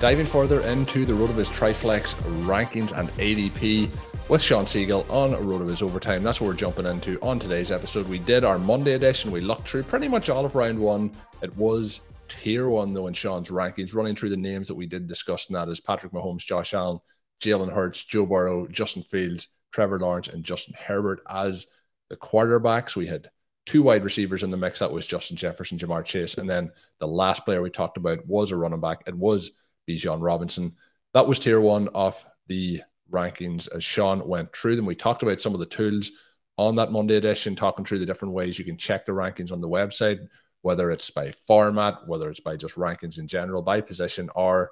Diving 0.00 0.24
further 0.24 0.62
into 0.62 1.04
the 1.04 1.12
RotoViz 1.12 1.50
Triflex 1.50 2.14
rankings 2.46 2.98
and 2.98 3.10
ADP 3.18 3.90
with 4.30 4.40
Shawn 4.40 4.64
Siegele 4.64 5.04
on 5.10 5.32
RotoViz 5.32 5.82
Overtime. 5.82 6.22
That's 6.22 6.40
what 6.40 6.46
we're 6.46 6.54
jumping 6.54 6.86
into 6.86 7.20
on 7.20 7.38
today's 7.38 7.70
episode. 7.70 8.08
We 8.08 8.18
did 8.18 8.42
our 8.42 8.58
Monday 8.58 8.94
edition. 8.94 9.30
We 9.30 9.42
looked 9.42 9.68
through 9.68 9.82
pretty 9.82 10.08
much 10.08 10.30
all 10.30 10.46
of 10.46 10.54
round 10.54 10.78
one. 10.78 11.12
It 11.42 11.54
was 11.54 12.00
tier 12.28 12.70
one, 12.70 12.94
though, 12.94 13.08
in 13.08 13.12
Shawn's 13.12 13.50
rankings, 13.50 13.94
running 13.94 14.16
through 14.16 14.30
the 14.30 14.38
names 14.38 14.68
that 14.68 14.74
we 14.74 14.86
did 14.86 15.06
discuss, 15.06 15.48
and 15.48 15.56
that 15.56 15.68
is 15.68 15.80
Patrick 15.80 16.14
Mahomes, 16.14 16.46
Josh 16.46 16.72
Allen, 16.72 17.00
Jalen 17.42 17.70
Hurts, 17.70 18.02
Joe 18.02 18.24
Burrow, 18.24 18.66
Justin 18.68 19.02
Fields, 19.02 19.48
Trevor 19.70 19.98
Lawrence, 19.98 20.28
and 20.28 20.42
Justin 20.42 20.76
Herbert 20.78 21.20
as 21.28 21.66
the 22.08 22.16
quarterbacks. 22.16 22.96
We 22.96 23.06
had 23.06 23.28
two 23.66 23.82
wide 23.82 24.04
receivers 24.04 24.44
in 24.44 24.50
the 24.50 24.56
mix. 24.56 24.78
That 24.78 24.92
was 24.92 25.06
Justin 25.06 25.36
Jefferson, 25.36 25.76
Ja'Marr 25.76 26.06
Chase. 26.06 26.38
And 26.38 26.48
then 26.48 26.70
the 27.00 27.06
last 27.06 27.44
player 27.44 27.60
we 27.60 27.68
talked 27.68 27.98
about 27.98 28.26
was 28.26 28.50
a 28.50 28.56
running 28.56 28.80
back. 28.80 29.02
It 29.06 29.14
was 29.14 29.50
Bijan 29.90 30.18
Robinson. 30.20 30.76
That 31.14 31.26
was 31.26 31.38
tier 31.38 31.60
one 31.60 31.88
of 31.88 32.24
the 32.46 32.82
rankings 33.10 33.68
as 33.74 33.82
Shawn 33.82 34.26
went 34.26 34.54
through 34.54 34.76
them. 34.76 34.86
We 34.86 34.94
talked 34.94 35.22
about 35.22 35.40
some 35.40 35.54
of 35.54 35.60
the 35.60 35.66
tools 35.66 36.12
on 36.56 36.76
that 36.76 36.92
Monday 36.92 37.16
edition, 37.16 37.56
talking 37.56 37.84
through 37.84 37.98
the 37.98 38.06
different 38.06 38.34
ways 38.34 38.58
you 38.58 38.64
can 38.64 38.76
check 38.76 39.04
the 39.04 39.12
rankings 39.12 39.50
on 39.50 39.60
the 39.60 39.68
website, 39.68 40.18
whether 40.62 40.90
it's 40.90 41.10
by 41.10 41.32
format, 41.46 42.06
whether 42.06 42.30
it's 42.30 42.40
by 42.40 42.56
just 42.56 42.76
rankings 42.76 43.18
in 43.18 43.26
general, 43.26 43.62
by 43.62 43.80
position, 43.80 44.30
or 44.34 44.70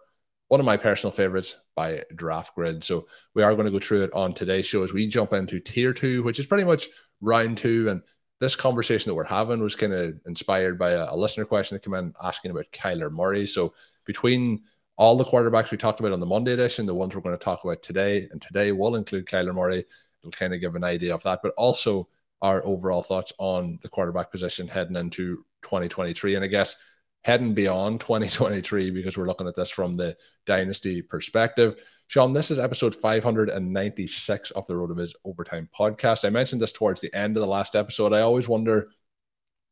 one 0.49 0.61
of 0.61 0.67
my 0.67 0.77
personal 0.77 1.13
favorites 1.13 1.57
by 1.75 2.03
draft 2.15 2.55
grid. 2.55 2.85
So 2.85 3.07
we 3.35 3.43
are 3.43 3.55
going 3.55 3.67
to 3.67 3.73
go 3.73 3.79
through 3.79 4.05
it 4.05 4.13
on 4.13 4.33
today's 4.33 4.67
show 4.67 4.83
as 4.83 4.93
we 4.93 5.07
jump 5.09 5.33
into 5.33 5.61
tier 5.61 5.93
two, 5.93 6.23
which 6.23 6.39
is 6.39 6.47
pretty 6.47 6.65
much 6.65 6.89
round 7.21 7.59
two. 7.59 7.89
And 7.89 8.03
this 8.41 8.57
conversation 8.57 9.11
that 9.11 9.15
we're 9.15 9.25
having 9.25 9.63
was 9.63 9.75
kind 9.75 9.93
of 9.93 10.21
inspired 10.27 10.79
by 10.79 10.93
a, 10.93 11.13
a 11.13 11.17
listener 11.17 11.45
question 11.45 11.75
that 11.75 11.85
came 11.85 11.95
in 11.95 12.15
asking 12.23 12.51
about 12.51 12.71
Kyler 12.73 13.11
Murray. 13.11 13.47
So 13.47 13.75
between 14.05 14.63
all 14.99 15.17
the 15.17 15.25
quarterbacks 15.25 15.71
we 15.71 15.79
talked 15.79 16.01
about 16.01 16.13
on 16.13 16.21
the 16.21 16.27
Monday 16.27 16.53
edition, 16.53 16.85
the 16.85 16.95
ones 16.95 17.15
we're 17.15 17.23
going 17.23 17.39
to 17.39 17.43
talk 17.43 17.63
about 17.65 17.83
today, 17.83 18.29
and 18.33 18.43
today 18.43 18.73
will 18.73 18.97
include 18.97 19.27
Kyler 19.27 19.55
Murray. 19.55 19.85
It'll 20.21 20.33
kind 20.33 20.53
of 20.53 20.61
give 20.61 20.75
an 20.75 20.83
idea 20.83 21.15
of 21.15 21.23
that, 21.23 21.39
but 21.41 21.55
also 21.57 22.09
our 22.43 22.65
overall 22.67 23.03
thoughts 23.03 23.33
on 23.39 23.79
the 23.83 23.89
quarterback 23.89 24.33
position 24.33 24.67
heading 24.67 24.97
into 24.97 25.45
2023. 25.63 26.35
And 26.35 26.45
I 26.45 26.49
guess 26.49 26.77
heading 27.23 27.55
beyond 27.55 28.01
2023, 28.03 28.91
because 28.91 29.17
we're 29.17 29.29
looking 29.29 29.47
at 29.47 29.55
this 29.55 29.71
from 29.71 29.95
the 29.95 30.17
dynasty 30.47 31.01
perspective. 31.01 31.81
Shawn, 32.09 32.33
this 32.33 32.51
is 32.51 32.59
episode 32.59 32.95
596 32.95 34.51
of 34.53 34.67
the 34.67 34.75
RotoViz 34.75 35.13
Overtime 35.25 35.69
podcast. 35.79 36.25
I 36.25 36.31
mentioned 36.31 36.61
this 36.61 36.73
towards 36.73 37.01
the 37.01 37.15
end 37.15 37.37
of 37.37 37.41
the 37.41 37.47
last 37.47 37.77
episode. 37.77 38.13
I 38.13 38.23
always 38.23 38.49
wonder 38.49 38.89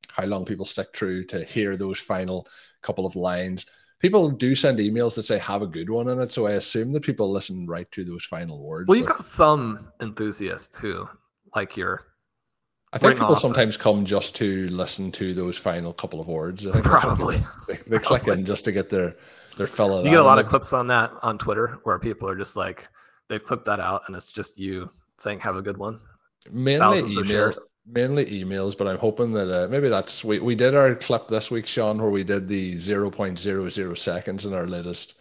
how 0.08 0.24
long 0.26 0.44
people 0.44 0.64
stick 0.64 0.88
through 0.94 1.24
to 1.24 1.44
hear 1.44 1.76
those 1.76 1.98
final 1.98 2.46
couple 2.82 3.06
of 3.06 3.16
lines 3.16 3.66
people 3.98 4.30
do 4.30 4.54
send 4.54 4.78
emails 4.78 5.14
that 5.14 5.22
say 5.24 5.38
have 5.38 5.62
a 5.62 5.66
good 5.66 5.90
one 5.90 6.08
in 6.08 6.20
it. 6.20 6.32
So 6.32 6.46
I 6.46 6.52
assume 6.52 6.92
that 6.92 7.02
people 7.02 7.30
listen 7.30 7.66
right 7.66 7.90
to 7.92 8.04
those 8.04 8.24
final 8.24 8.62
words. 8.62 8.88
Well, 8.88 8.98
you've 8.98 9.06
got 9.06 9.24
some 9.24 9.88
enthusiasts 10.00 10.80
too, 10.80 11.08
like 11.54 11.76
your. 11.76 12.02
I 12.92 12.98
think 12.98 13.18
people 13.18 13.36
sometimes 13.36 13.76
come 13.76 14.04
just 14.04 14.34
to 14.36 14.68
listen 14.68 15.12
to 15.12 15.34
those 15.34 15.58
final 15.58 15.92
couple 15.92 16.20
of 16.20 16.28
words. 16.28 16.66
Probably. 16.82 17.38
They, 17.68 17.74
they 17.74 17.98
click 17.98 18.22
Probably. 18.22 18.40
in 18.40 18.46
just 18.46 18.64
to 18.66 18.72
get 18.72 18.88
their 18.88 19.16
their 19.56 19.66
fellow. 19.66 20.02
You 20.04 20.10
get 20.10 20.20
a 20.20 20.22
lot 20.22 20.38
of 20.38 20.46
clips 20.46 20.72
on 20.72 20.86
that 20.88 21.10
on 21.22 21.36
Twitter 21.36 21.78
where 21.82 21.98
people 21.98 22.28
are 22.28 22.36
just 22.36 22.56
like 22.56 22.88
they've 23.28 23.42
clipped 23.42 23.64
that 23.64 23.80
out 23.80 24.02
and 24.06 24.14
it's 24.16 24.30
just 24.30 24.58
you 24.58 24.88
saying 25.18 25.40
have 25.40 25.56
a 25.56 25.62
good 25.62 25.76
one. 25.76 25.98
mainly 26.52 26.78
thousands 26.78 27.16
emails. 27.16 27.58
Mainly 27.88 28.26
emails, 28.26 28.76
but 28.76 28.88
I'm 28.88 28.98
hoping 28.98 29.32
that 29.32 29.50
uh, 29.50 29.68
maybe 29.68 29.88
that's 29.88 30.24
we, 30.24 30.40
we 30.40 30.56
did 30.56 30.74
our 30.74 30.94
clip 30.96 31.28
this 31.28 31.50
week, 31.52 31.66
Shawn, 31.66 31.98
where 31.98 32.10
we 32.10 32.24
did 32.24 32.48
the 32.48 32.74
0.00 32.76 33.98
seconds 33.98 34.44
in 34.44 34.54
our 34.54 34.66
latest 34.66 35.20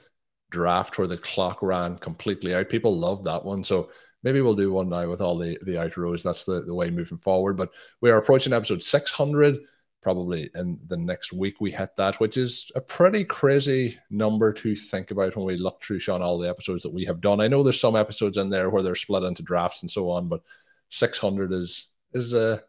draft 0.50 0.98
where 0.98 1.08
the 1.08 1.18
clock 1.18 1.62
ran 1.62 1.98
completely 1.98 2.56
out. 2.56 2.70
People 2.70 2.98
love 2.98 3.24
that 3.26 3.44
one. 3.44 3.64
So 3.64 3.90
maybe 4.24 4.42
we'll 4.42 4.56
do 4.56 4.72
one 4.72 4.90
now 4.90 5.08
with 5.10 5.22
all 5.22 5.38
the, 5.38 5.58
the 5.64 5.74
outros. 5.74 6.24
That's 6.24 6.44
the, 6.44 6.62
the 6.62 6.74
way 6.74 6.90
moving 6.90 7.18
forward. 7.18 7.58
But 7.58 7.72
we 8.02 8.10
are 8.10 8.18
approaching 8.18 8.54
episode 8.54 8.82
600. 8.82 9.60
Probably 10.02 10.50
in 10.56 10.80
the 10.88 10.98
next 10.98 11.34
week 11.34 11.60
we 11.60 11.72
hit 11.72 11.96
that, 11.98 12.20
which 12.20 12.38
is 12.38 12.72
a 12.76 12.82
pretty 12.82 13.24
crazy 13.24 13.98
number 14.10 14.54
to 14.54 14.76
think 14.76 15.12
about 15.12 15.36
when 15.36 15.46
we 15.46 15.58
look 15.58 15.84
through 15.84 16.00
Shawn 16.00 16.22
all 16.22 16.38
the 16.38 16.50
episodes 16.50 16.84
that 16.84 16.94
we 16.94 17.06
have 17.06 17.22
done. 17.22 17.42
I 17.42 17.48
know 17.48 17.64
there's 17.64 17.80
some 17.80 17.96
episodes 17.96 18.38
in 18.38 18.50
there 18.50 18.70
where 18.70 18.84
they're 18.84 18.96
split 18.96 19.24
into 19.24 19.44
drafts 19.44 19.82
and 19.82 19.90
so 19.90 20.10
on, 20.12 20.30
but 20.30 20.42
600 20.90 21.52
is 21.52 21.88
is 22.16 22.34
a, 22.34 22.64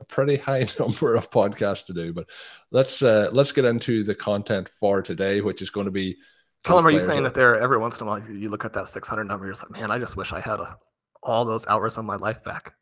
a 0.00 0.04
pretty 0.04 0.36
high 0.36 0.66
number 0.78 1.14
of 1.14 1.30
podcasts 1.30 1.86
to 1.86 1.94
do. 1.94 2.12
But 2.12 2.28
let's 2.70 3.02
uh, 3.02 3.30
let's 3.32 3.52
get 3.52 3.64
into 3.64 4.04
the 4.04 4.14
content 4.14 4.68
for 4.68 5.00
today, 5.02 5.40
which 5.40 5.62
is 5.62 5.70
going 5.70 5.86
to 5.86 5.90
be. 5.90 6.16
Colm, 6.64 6.82
are 6.82 6.90
you 6.90 7.00
saying 7.00 7.22
that 7.22 7.34
there 7.34 7.56
every 7.56 7.78
once 7.78 7.98
in 7.98 8.06
a 8.06 8.10
while 8.10 8.18
you- 8.18 8.34
you 8.34 8.50
look 8.50 8.64
at 8.64 8.72
that 8.74 8.88
600 8.88 9.24
number, 9.24 9.46
you're 9.46 9.54
like, 9.54 9.70
man, 9.70 9.90
I 9.90 9.98
just 9.98 10.16
wish 10.16 10.32
I 10.32 10.40
had 10.40 10.58
a, 10.60 10.76
all 11.22 11.44
those 11.44 11.66
hours 11.68 11.96
of 11.96 12.04
my 12.04 12.16
life 12.16 12.42
back. 12.44 12.74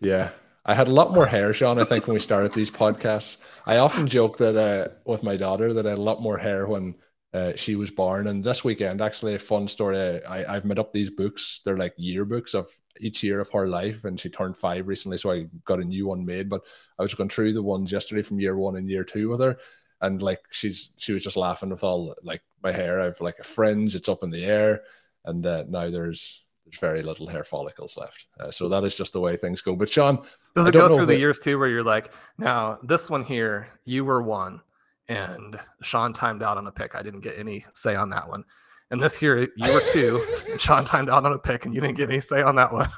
Yeah. 0.00 0.30
I 0.64 0.74
had 0.74 0.88
a 0.88 0.92
lot 0.92 1.12
more 1.12 1.26
hair, 1.26 1.52
Shawn, 1.54 1.78
I 1.78 1.84
think, 1.84 2.06
when 2.06 2.14
we 2.14 2.20
started 2.20 2.52
these 2.52 2.70
podcasts. 2.70 3.38
I 3.66 3.78
often 3.78 4.06
joke 4.06 4.36
that 4.38 4.56
uh, 4.56 4.88
with 5.06 5.22
my 5.22 5.36
daughter 5.36 5.72
that 5.72 5.86
I 5.86 5.90
had 5.90 5.98
a 5.98 6.02
lot 6.02 6.20
more 6.20 6.36
hair 6.36 6.66
when 6.66 6.96
uh, 7.32 7.52
she 7.56 7.76
was 7.76 7.90
born. 7.90 8.26
And 8.26 8.44
this 8.44 8.62
weekend, 8.62 9.00
actually, 9.00 9.34
a 9.34 9.38
fun 9.38 9.68
story. 9.68 10.22
I, 10.24 10.56
I've 10.56 10.64
made 10.66 10.78
up 10.78 10.92
these 10.92 11.10
books. 11.10 11.60
They're 11.64 11.78
like 11.78 11.96
yearbooks 11.96 12.54
of 12.54 12.68
each 13.00 13.22
year 13.22 13.40
of 13.40 13.50
her 13.50 13.66
life. 13.66 14.04
And 14.04 14.18
she 14.18 14.28
turned 14.28 14.56
five 14.56 14.86
recently. 14.88 15.16
So 15.16 15.30
I 15.30 15.46
got 15.64 15.80
a 15.80 15.84
new 15.84 16.06
one 16.06 16.24
made. 16.24 16.48
But 16.48 16.62
I 16.98 17.02
was 17.02 17.14
going 17.14 17.30
through 17.30 17.52
the 17.52 17.62
ones 17.62 17.90
yesterday 17.92 18.22
from 18.22 18.40
year 18.40 18.56
one 18.56 18.76
and 18.76 18.88
year 18.88 19.04
two 19.04 19.28
with 19.28 19.40
her. 19.40 19.56
And 20.00 20.22
like 20.22 20.40
she's 20.50 20.94
she 20.96 21.12
was 21.12 21.22
just 21.22 21.36
laughing 21.36 21.70
with 21.70 21.84
all 21.84 22.14
like 22.22 22.42
my 22.62 22.72
hair. 22.72 23.00
I've 23.00 23.20
like 23.20 23.38
a 23.38 23.44
fringe, 23.44 23.94
it's 23.94 24.08
up 24.08 24.22
in 24.22 24.30
the 24.30 24.44
air. 24.44 24.82
And 25.24 25.44
uh, 25.44 25.64
now 25.68 25.90
there's 25.90 26.44
there's 26.64 26.78
very 26.80 27.02
little 27.02 27.26
hair 27.26 27.44
follicles 27.44 27.96
left. 27.96 28.26
Uh, 28.38 28.50
so 28.50 28.68
that 28.68 28.84
is 28.84 28.94
just 28.94 29.12
the 29.12 29.20
way 29.20 29.36
things 29.36 29.60
go. 29.60 29.74
But 29.76 29.88
Shawn, 29.88 30.22
Does 30.54 30.68
it 30.68 30.72
go 30.72 30.94
through 30.94 31.06
the 31.06 31.14
it- 31.14 31.18
years 31.18 31.40
too, 31.40 31.58
where 31.58 31.68
you're 31.68 31.82
like, 31.82 32.12
now 32.38 32.78
this 32.82 33.10
one 33.10 33.24
here, 33.24 33.68
you 33.84 34.04
were 34.04 34.22
one, 34.22 34.60
and 35.08 35.58
Shawn 35.82 36.12
timed 36.12 36.42
out 36.42 36.56
on 36.56 36.66
a 36.66 36.72
pick. 36.72 36.94
I 36.94 37.02
didn't 37.02 37.20
get 37.20 37.38
any 37.38 37.64
say 37.74 37.94
on 37.96 38.08
that 38.10 38.28
one. 38.28 38.44
And 38.90 39.00
this 39.00 39.14
here, 39.14 39.38
you 39.38 39.72
were 39.72 39.82
two, 39.92 40.24
Shawn 40.58 40.84
timed 40.84 41.08
out 41.08 41.24
on 41.24 41.32
a 41.32 41.38
pick, 41.38 41.64
and 41.64 41.74
you 41.74 41.80
didn't 41.80 41.96
get 41.96 42.10
any 42.10 42.20
say 42.20 42.42
on 42.42 42.56
that 42.56 42.72
one. 42.72 42.90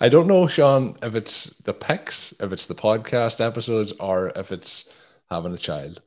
I 0.00 0.08
don't 0.08 0.26
know, 0.26 0.46
Shawn, 0.46 0.96
if 1.02 1.14
it's 1.14 1.46
the 1.60 1.72
picks, 1.72 2.32
if 2.40 2.52
it's 2.52 2.66
the 2.66 2.74
podcast 2.74 3.44
episodes, 3.44 3.92
or 3.98 4.32
if 4.36 4.52
it's 4.52 4.88
having 5.30 5.54
a 5.54 5.58
child. 5.58 6.02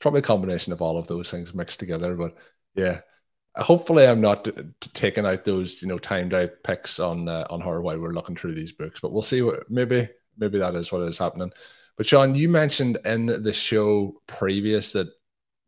Probably 0.00 0.20
a 0.20 0.22
combination 0.22 0.72
of 0.72 0.82
all 0.82 0.98
of 0.98 1.06
those 1.06 1.30
things 1.30 1.54
mixed 1.54 1.78
together. 1.78 2.16
But 2.16 2.34
yeah, 2.74 3.00
hopefully 3.56 4.06
I'm 4.06 4.20
not 4.20 4.48
taking 4.94 5.26
out 5.26 5.44
those 5.44 5.80
you 5.80 5.88
know 5.88 5.98
timed 5.98 6.34
out 6.34 6.50
picks 6.62 6.98
on 6.98 7.28
uh, 7.28 7.46
on 7.50 7.60
her 7.60 7.80
while 7.82 7.98
we're 7.98 8.10
looking 8.10 8.36
through 8.36 8.54
these 8.54 8.72
books, 8.72 9.00
but 9.00 9.12
we'll 9.12 9.22
see 9.22 9.42
what 9.42 9.70
maybe 9.70 10.08
maybe 10.36 10.58
that 10.58 10.74
is 10.74 10.90
what 10.90 11.02
is 11.02 11.18
happening. 11.18 11.52
But 11.96 12.06
Shawn, 12.06 12.34
you 12.34 12.48
mentioned 12.48 12.98
in 13.04 13.26
the 13.26 13.52
show 13.52 14.20
previous 14.26 14.92
that 14.92 15.08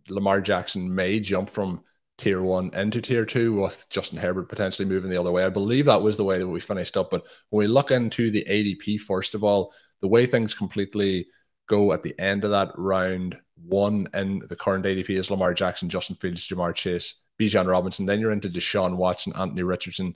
Lamar 0.09 0.41
Jackson 0.41 0.93
may 0.93 1.21
jump 1.21 1.49
from 1.49 1.85
tier 2.19 2.41
one 2.41 2.71
into 2.75 3.01
tier 3.01 3.27
two 3.27 3.61
with 3.61 3.87
Justin 3.91 4.19
Herbert 4.19 4.49
potentially 4.49 4.89
moving 4.89 5.11
the 5.11 5.21
other 5.21 5.33
way. 5.33 5.45
I 5.45 5.51
believe 5.51 5.85
that 5.87 6.03
was 6.03 6.17
the 6.17 6.25
way 6.25 6.39
that 6.39 6.49
we 6.49 6.61
finished 6.61 6.97
up. 6.97 7.11
But 7.11 7.25
when 7.51 7.61
we 7.61 7.67
look 7.67 7.91
into 7.91 8.31
the 8.31 8.45
ADP, 8.49 9.01
first 9.01 9.35
of 9.35 9.45
all, 9.45 9.73
the 10.01 10.09
way 10.09 10.27
things 10.27 10.55
completely 10.55 11.27
go 11.69 11.93
at 11.93 12.03
the 12.03 12.19
end 12.19 12.45
of 12.45 12.51
that 12.51 12.71
round 12.77 13.39
one 13.63 14.07
and 14.13 14.43
the 14.49 14.57
current 14.57 14.85
ADP 14.85 15.11
is 15.11 15.31
Lamar 15.31 15.55
Jackson, 15.55 15.89
Justin 15.89 16.17
Fields, 16.17 16.47
Ja'Marr 16.49 16.75
Chase, 16.75 17.15
Bijan 17.41 17.67
Robinson. 17.67 18.07
Then 18.07 18.21
you're 18.21 18.33
into 18.33 18.49
Deshaun 18.49 18.97
Watson, 18.97 19.33
Anthony 19.37 19.62
Richardson, 19.62 20.15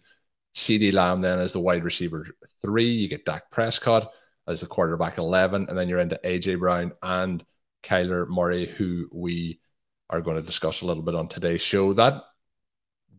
CeeDee 0.54 0.92
Lamb, 0.92 1.20
then 1.20 1.38
as 1.38 1.52
the 1.52 1.60
wide 1.60 1.84
receiver 1.84 2.26
three. 2.62 2.84
You 2.84 3.08
get 3.08 3.24
Dak 3.24 3.50
Prescott 3.50 4.12
as 4.46 4.60
the 4.60 4.66
quarterback 4.66 5.18
11. 5.18 5.66
And 5.68 5.76
then 5.78 5.88
you're 5.88 5.98
into 5.98 6.20
AJ 6.24 6.58
Brown 6.60 6.92
and 7.02 7.44
Kyler 7.82 8.28
Murray, 8.28 8.66
who 8.66 9.08
we 9.12 9.60
are 10.10 10.20
going 10.20 10.36
to 10.36 10.42
discuss 10.42 10.82
a 10.82 10.86
little 10.86 11.02
bit 11.02 11.14
on 11.14 11.28
today's 11.28 11.62
show. 11.62 11.92
That 11.94 12.22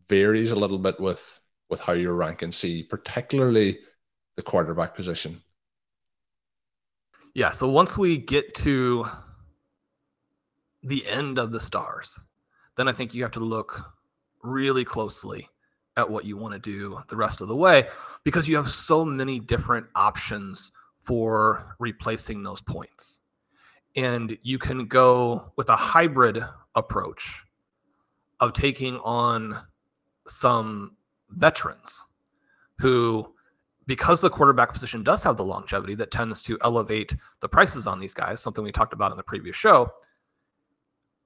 varies 0.07 0.51
a 0.51 0.55
little 0.55 0.77
bit 0.77 0.99
with 0.99 1.41
with 1.69 1.79
how 1.79 1.93
you're 1.93 2.13
ranking 2.13 2.51
C, 2.51 2.83
particularly 2.83 3.79
the 4.35 4.43
quarterback 4.43 4.93
position. 4.93 5.41
Yeah. 7.33 7.51
So 7.51 7.69
once 7.69 7.97
we 7.97 8.17
get 8.17 8.53
to 8.55 9.05
the 10.83 11.07
end 11.07 11.39
of 11.39 11.51
the 11.51 11.59
stars, 11.61 12.19
then 12.75 12.89
I 12.89 12.91
think 12.91 13.13
you 13.13 13.23
have 13.23 13.31
to 13.31 13.39
look 13.39 13.81
really 14.43 14.83
closely 14.83 15.47
at 15.97 16.09
what 16.09 16.25
you 16.25 16.35
want 16.35 16.53
to 16.53 16.59
do 16.59 16.99
the 17.07 17.15
rest 17.15 17.41
of 17.41 17.47
the 17.47 17.55
way 17.55 17.87
because 18.23 18.47
you 18.49 18.55
have 18.55 18.69
so 18.69 19.05
many 19.05 19.39
different 19.39 19.85
options 19.95 20.71
for 21.05 21.75
replacing 21.79 22.43
those 22.43 22.61
points. 22.61 23.21
And 23.95 24.37
you 24.41 24.57
can 24.57 24.87
go 24.87 25.51
with 25.57 25.69
a 25.69 25.75
hybrid 25.75 26.43
approach 26.75 27.43
of 28.39 28.53
taking 28.53 28.97
on 28.97 29.61
some 30.27 30.95
veterans 31.29 32.03
who, 32.79 33.33
because 33.85 34.21
the 34.21 34.29
quarterback 34.29 34.73
position 34.73 35.03
does 35.03 35.23
have 35.23 35.37
the 35.37 35.43
longevity 35.43 35.95
that 35.95 36.11
tends 36.11 36.41
to 36.41 36.57
elevate 36.63 37.15
the 37.39 37.49
prices 37.49 37.87
on 37.87 37.99
these 37.99 38.13
guys, 38.13 38.41
something 38.41 38.63
we 38.63 38.71
talked 38.71 38.93
about 38.93 39.11
in 39.11 39.17
the 39.17 39.23
previous 39.23 39.55
show, 39.55 39.91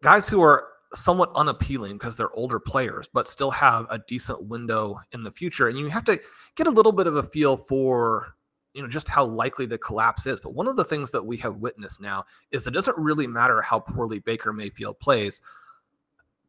guys 0.02 0.28
who 0.28 0.42
are 0.42 0.68
somewhat 0.94 1.32
unappealing 1.36 1.94
because 1.98 2.16
they're 2.16 2.34
older 2.34 2.60
players, 2.60 3.10
but 3.14 3.28
still 3.28 3.52
have 3.52 3.86
a 3.90 4.00
decent 4.08 4.44
window 4.46 5.00
in 5.12 5.24
the 5.24 5.32
future. 5.32 5.68
And 5.68 5.78
you 5.78 5.88
have 5.88 6.06
to 6.06 6.20
get 6.56 6.68
a 6.68 6.72
little 6.72 6.92
bit 6.92 7.08
of 7.08 7.16
a 7.16 7.24
feel 7.24 7.58
for 7.58 8.35
you 8.76 8.82
know 8.82 8.90
just 8.90 9.08
how 9.08 9.24
likely 9.24 9.66
the 9.66 9.78
collapse 9.78 10.28
is. 10.28 10.40
But 10.40 10.54
one 10.54 10.68
of 10.68 10.76
the 10.76 10.84
things 10.84 11.10
that 11.12 11.26
we 11.26 11.38
have 11.38 11.58
witnessed 11.58 12.02
now 12.02 12.26
is 12.52 12.68
it 12.68 12.72
doesn't 12.72 12.98
really 12.98 13.26
matter 13.26 13.62
how 13.62 13.80
poorly 13.80 14.20
Baker 14.20 14.52
Mayfield 14.52 15.00
plays. 15.00 15.42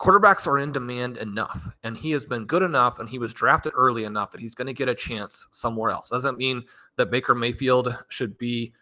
Quarterbacks 0.00 0.46
are 0.46 0.58
in 0.58 0.73
demand 0.73 1.17
enough, 1.17 1.67
and 1.84 1.96
he 1.96 2.11
has 2.11 2.26
been 2.26 2.44
good 2.44 2.62
enough, 2.62 2.99
and 2.99 3.08
he 3.08 3.19
was 3.19 3.32
drafted 3.32 3.73
early 3.75 4.05
enough 4.05 4.31
that 4.32 4.40
he's 4.40 4.55
going 4.55 4.67
to 4.67 4.75
get 4.75 4.88
a 4.88 4.94
chance 4.94 5.46
somewhere 5.52 5.90
else. 5.90 6.11
Doesn't 6.11 6.37
mean 6.37 6.64
that 6.96 7.11
Baker 7.11 7.34
Mayfield 7.34 7.96
should 8.08 8.37
be, 8.37 8.73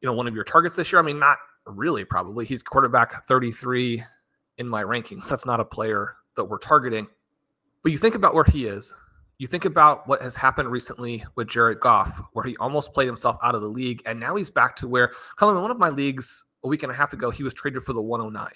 you 0.00 0.06
know, 0.06 0.12
one 0.12 0.26
of 0.26 0.34
your 0.34 0.44
targets 0.44 0.76
this 0.76 0.92
year. 0.92 1.00
I 1.00 1.04
mean, 1.04 1.18
not 1.18 1.38
really. 1.64 2.04
Probably 2.04 2.44
he's 2.44 2.62
quarterback 2.62 3.24
33 3.26 4.02
in 4.58 4.68
my 4.68 4.82
rankings. 4.82 5.28
That's 5.28 5.46
not 5.46 5.60
a 5.60 5.64
player 5.64 6.16
that 6.34 6.44
we're 6.44 6.58
targeting. 6.58 7.06
But 7.82 7.92
you 7.92 7.98
think 7.98 8.14
about 8.14 8.34
where 8.34 8.44
he 8.44 8.66
is, 8.66 8.94
you 9.40 9.46
think 9.46 9.64
about 9.64 10.06
what 10.06 10.20
has 10.20 10.36
happened 10.36 10.70
recently 10.70 11.24
with 11.34 11.48
Jared 11.48 11.80
Goff, 11.80 12.20
where 12.34 12.44
he 12.44 12.58
almost 12.58 12.92
played 12.92 13.06
himself 13.06 13.38
out 13.42 13.54
of 13.54 13.62
the 13.62 13.68
league, 13.68 14.02
and 14.04 14.20
now 14.20 14.36
he's 14.36 14.50
back 14.50 14.76
to 14.76 14.86
where, 14.86 15.12
Colm, 15.38 15.56
in 15.56 15.62
one 15.62 15.70
of 15.70 15.78
my 15.78 15.88
leagues 15.88 16.44
a 16.62 16.68
week 16.68 16.82
and 16.82 16.92
a 16.92 16.94
half 16.94 17.14
ago, 17.14 17.30
he 17.30 17.42
was 17.42 17.54
traded 17.54 17.82
for 17.82 17.94
the 17.94 18.02
109. 18.02 18.52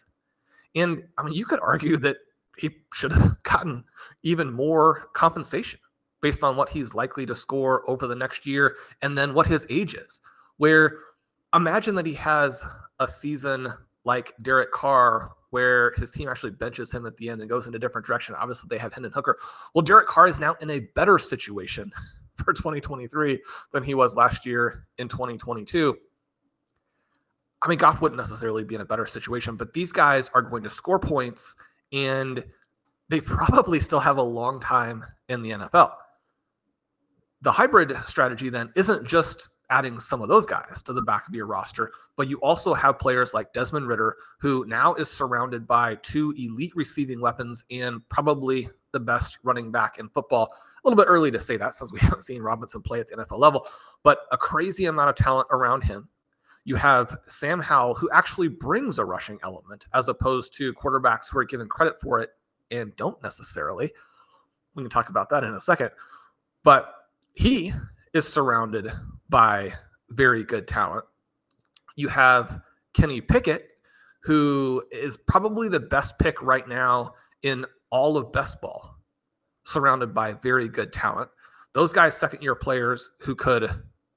And 0.74 1.02
I 1.16 1.22
mean, 1.22 1.32
you 1.32 1.46
could 1.46 1.60
argue 1.62 1.96
that 1.96 2.18
he 2.58 2.68
should 2.92 3.12
have 3.12 3.42
gotten 3.44 3.82
even 4.24 4.52
more 4.52 5.08
compensation 5.14 5.80
based 6.20 6.44
on 6.44 6.54
what 6.54 6.68
he's 6.68 6.92
likely 6.92 7.24
to 7.24 7.34
score 7.34 7.88
over 7.88 8.06
the 8.06 8.14
next 8.14 8.44
year 8.44 8.76
and 9.00 9.16
then 9.16 9.32
what 9.32 9.46
his 9.46 9.66
age 9.70 9.94
is. 9.94 10.20
Where 10.58 10.98
imagine 11.54 11.94
that 11.94 12.04
he 12.04 12.14
has 12.14 12.62
a 13.00 13.08
season 13.08 13.72
like 14.04 14.34
Derek 14.42 14.70
Carr 14.70 15.32
where 15.54 15.92
his 15.92 16.10
team 16.10 16.28
actually 16.28 16.50
benches 16.50 16.92
him 16.92 17.06
at 17.06 17.16
the 17.16 17.28
end 17.30 17.40
and 17.40 17.48
goes 17.48 17.68
in 17.68 17.74
a 17.76 17.78
different 17.78 18.04
direction. 18.04 18.34
Obviously, 18.34 18.66
they 18.68 18.76
have 18.76 18.92
Hendon 18.92 19.12
Hooker. 19.12 19.38
Well, 19.72 19.82
Derek 19.82 20.08
Carr 20.08 20.26
is 20.26 20.40
now 20.40 20.56
in 20.60 20.68
a 20.68 20.80
better 20.80 21.16
situation 21.16 21.92
for 22.44 22.52
2023 22.52 23.40
than 23.70 23.84
he 23.84 23.94
was 23.94 24.16
last 24.16 24.44
year 24.44 24.88
in 24.98 25.06
2022. 25.06 25.96
I 27.62 27.68
mean, 27.68 27.78
Goff 27.78 28.00
wouldn't 28.00 28.16
necessarily 28.16 28.64
be 28.64 28.74
in 28.74 28.80
a 28.80 28.84
better 28.84 29.06
situation, 29.06 29.54
but 29.54 29.72
these 29.72 29.92
guys 29.92 30.28
are 30.34 30.42
going 30.42 30.64
to 30.64 30.70
score 30.70 30.98
points 30.98 31.54
and 31.92 32.44
they 33.08 33.20
probably 33.20 33.78
still 33.78 34.00
have 34.00 34.16
a 34.16 34.22
long 34.22 34.58
time 34.58 35.04
in 35.28 35.40
the 35.40 35.50
NFL. 35.50 35.92
The 37.42 37.52
hybrid 37.52 37.96
strategy 38.06 38.48
then 38.48 38.72
isn't 38.74 39.06
just 39.06 39.50
adding 39.74 39.98
some 39.98 40.22
of 40.22 40.28
those 40.28 40.46
guys 40.46 40.84
to 40.84 40.92
the 40.92 41.02
back 41.02 41.26
of 41.26 41.34
your 41.34 41.46
roster. 41.46 41.90
But 42.16 42.28
you 42.28 42.38
also 42.38 42.74
have 42.74 42.96
players 42.96 43.34
like 43.34 43.52
Desmond 43.52 43.88
Ridder, 43.88 44.16
who 44.38 44.64
now 44.68 44.94
is 44.94 45.10
surrounded 45.10 45.66
by 45.66 45.96
two 45.96 46.32
elite 46.38 46.74
receiving 46.76 47.20
weapons 47.20 47.64
and 47.72 48.08
probably 48.08 48.68
the 48.92 49.00
best 49.00 49.38
running 49.42 49.72
back 49.72 49.98
in 49.98 50.08
football. 50.10 50.54
A 50.54 50.88
little 50.88 50.96
bit 50.96 51.10
early 51.10 51.32
to 51.32 51.40
say 51.40 51.56
that 51.56 51.74
since 51.74 51.92
we 51.92 51.98
haven't 52.02 52.22
seen 52.22 52.40
Robinson 52.40 52.82
play 52.82 53.00
at 53.00 53.08
the 53.08 53.16
NFL 53.16 53.38
level, 53.38 53.66
but 54.04 54.20
a 54.30 54.38
crazy 54.38 54.84
amount 54.86 55.10
of 55.10 55.16
talent 55.16 55.48
around 55.50 55.82
him. 55.82 56.08
You 56.66 56.76
have 56.76 57.18
Sam 57.26 57.60
Howell, 57.60 57.94
who 57.94 58.08
actually 58.12 58.48
brings 58.48 58.98
a 58.98 59.04
rushing 59.04 59.40
element 59.42 59.86
as 59.92 60.06
opposed 60.08 60.54
to 60.54 60.72
quarterbacks 60.74 61.30
who 61.30 61.38
are 61.38 61.44
given 61.44 61.68
credit 61.68 62.00
for 62.00 62.20
it 62.20 62.30
and 62.70 62.94
don't 62.96 63.20
necessarily. 63.22 63.92
We 64.74 64.84
can 64.84 64.90
talk 64.90 65.08
about 65.08 65.28
that 65.30 65.44
in 65.44 65.52
a 65.52 65.60
second. 65.60 65.90
But 66.62 66.94
he 67.34 67.72
is 68.14 68.26
surrounded 68.26 68.90
by 69.28 69.72
very 70.10 70.44
good 70.44 70.68
talent. 70.68 71.04
You 71.96 72.08
have 72.08 72.60
Kenny 72.94 73.20
Pickett, 73.20 73.68
who 74.22 74.82
is 74.90 75.16
probably 75.16 75.68
the 75.68 75.80
best 75.80 76.18
pick 76.18 76.40
right 76.42 76.66
now 76.66 77.14
in 77.42 77.66
all 77.90 78.16
of 78.16 78.32
best 78.32 78.60
ball, 78.60 78.96
surrounded 79.64 80.14
by 80.14 80.32
very 80.32 80.68
good 80.68 80.92
talent. 80.92 81.30
Those 81.74 81.92
guys, 81.92 82.16
second 82.16 82.42
year 82.42 82.54
players 82.54 83.10
who 83.20 83.34
could 83.34 83.70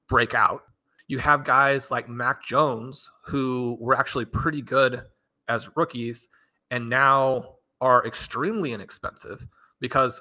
break 0.08 0.34
out. 0.34 0.62
You 1.08 1.18
have 1.18 1.44
guys 1.44 1.90
like 1.90 2.08
Mac 2.08 2.44
Jones, 2.44 3.08
who 3.26 3.76
were 3.80 3.96
actually 3.96 4.26
pretty 4.26 4.62
good 4.62 5.02
as 5.48 5.76
rookies 5.76 6.28
and 6.70 6.88
now 6.88 7.54
are 7.80 8.06
extremely 8.06 8.72
inexpensive 8.72 9.46
because 9.80 10.20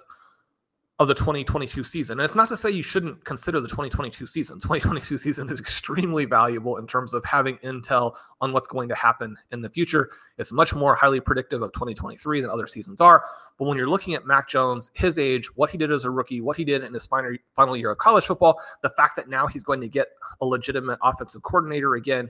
of 0.99 1.07
the 1.07 1.13
2022 1.13 1.83
season. 1.83 2.19
And 2.19 2.25
it's 2.25 2.35
not 2.35 2.49
to 2.49 2.57
say 2.57 2.71
you 2.71 2.81
shouldn't 2.81 3.23
consider 3.23 3.59
the 3.59 3.67
2022 3.67 4.25
season. 4.25 4.59
2022 4.59 5.17
season 5.17 5.49
is 5.49 5.59
extremely 5.59 6.25
valuable 6.25 6.77
in 6.77 6.87
terms 6.87 7.13
of 7.13 7.23
having 7.23 7.57
intel 7.57 8.15
on 8.41 8.51
what's 8.51 8.67
going 8.67 8.89
to 8.89 8.95
happen 8.95 9.37
in 9.51 9.61
the 9.61 9.69
future. 9.69 10.09
It's 10.39 10.51
much 10.51 10.73
more 10.73 10.95
highly 10.95 11.19
predictive 11.19 11.61
of 11.61 11.71
2023 11.73 12.41
than 12.41 12.49
other 12.49 12.65
seasons 12.65 12.99
are. 12.99 13.23
But 13.59 13.65
when 13.65 13.77
you're 13.77 13.89
looking 13.89 14.15
at 14.15 14.25
Mac 14.25 14.49
Jones, 14.49 14.91
his 14.95 15.19
age, 15.19 15.55
what 15.55 15.69
he 15.69 15.77
did 15.77 15.91
as 15.91 16.03
a 16.03 16.09
rookie, 16.09 16.41
what 16.41 16.57
he 16.57 16.63
did 16.63 16.83
in 16.83 16.93
his 16.93 17.05
final, 17.05 17.35
final 17.55 17.77
year 17.77 17.91
of 17.91 17.99
college 17.99 18.25
football, 18.25 18.59
the 18.81 18.89
fact 18.89 19.15
that 19.17 19.29
now 19.29 19.45
he's 19.45 19.63
going 19.63 19.81
to 19.81 19.87
get 19.87 20.07
a 20.41 20.45
legitimate 20.45 20.97
offensive 21.03 21.43
coordinator 21.43 21.95
again, 21.95 22.29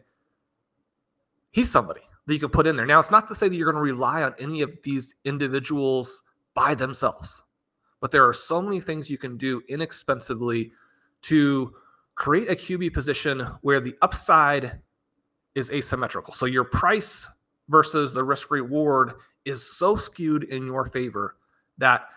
he's 1.51 1.71
somebody 1.71 2.01
that 2.25 2.33
you 2.33 2.39
can 2.39 2.49
put 2.49 2.67
in 2.67 2.75
there. 2.75 2.85
Now, 2.85 2.99
it's 2.99 3.11
not 3.11 3.29
to 3.29 3.35
say 3.35 3.47
that 3.47 3.55
you're 3.55 3.71
going 3.71 3.81
to 3.81 3.93
rely 3.93 4.23
on 4.23 4.35
any 4.39 4.61
of 4.61 4.71
these 4.83 5.15
individuals 5.23 6.23
by 6.53 6.75
themselves 6.75 7.45
but 7.99 8.11
there 8.11 8.27
are 8.27 8.33
so 8.33 8.61
many 8.61 8.79
things 8.79 9.09
you 9.09 9.17
can 9.17 9.37
do 9.37 9.61
inexpensively 9.69 10.71
to 11.23 11.73
create 12.15 12.49
a 12.49 12.55
QB 12.55 12.93
position 12.93 13.47
where 13.61 13.79
the 13.79 13.95
upside 14.01 14.79
is 15.55 15.71
asymmetrical. 15.71 16.33
So 16.33 16.45
your 16.45 16.63
price 16.63 17.27
versus 17.69 18.13
the 18.13 18.23
risk 18.23 18.51
reward 18.51 19.13
is 19.45 19.63
so 19.77 19.95
skewed 19.95 20.43
in 20.43 20.65
your 20.65 20.85
favor 20.85 21.35
that 21.77 22.07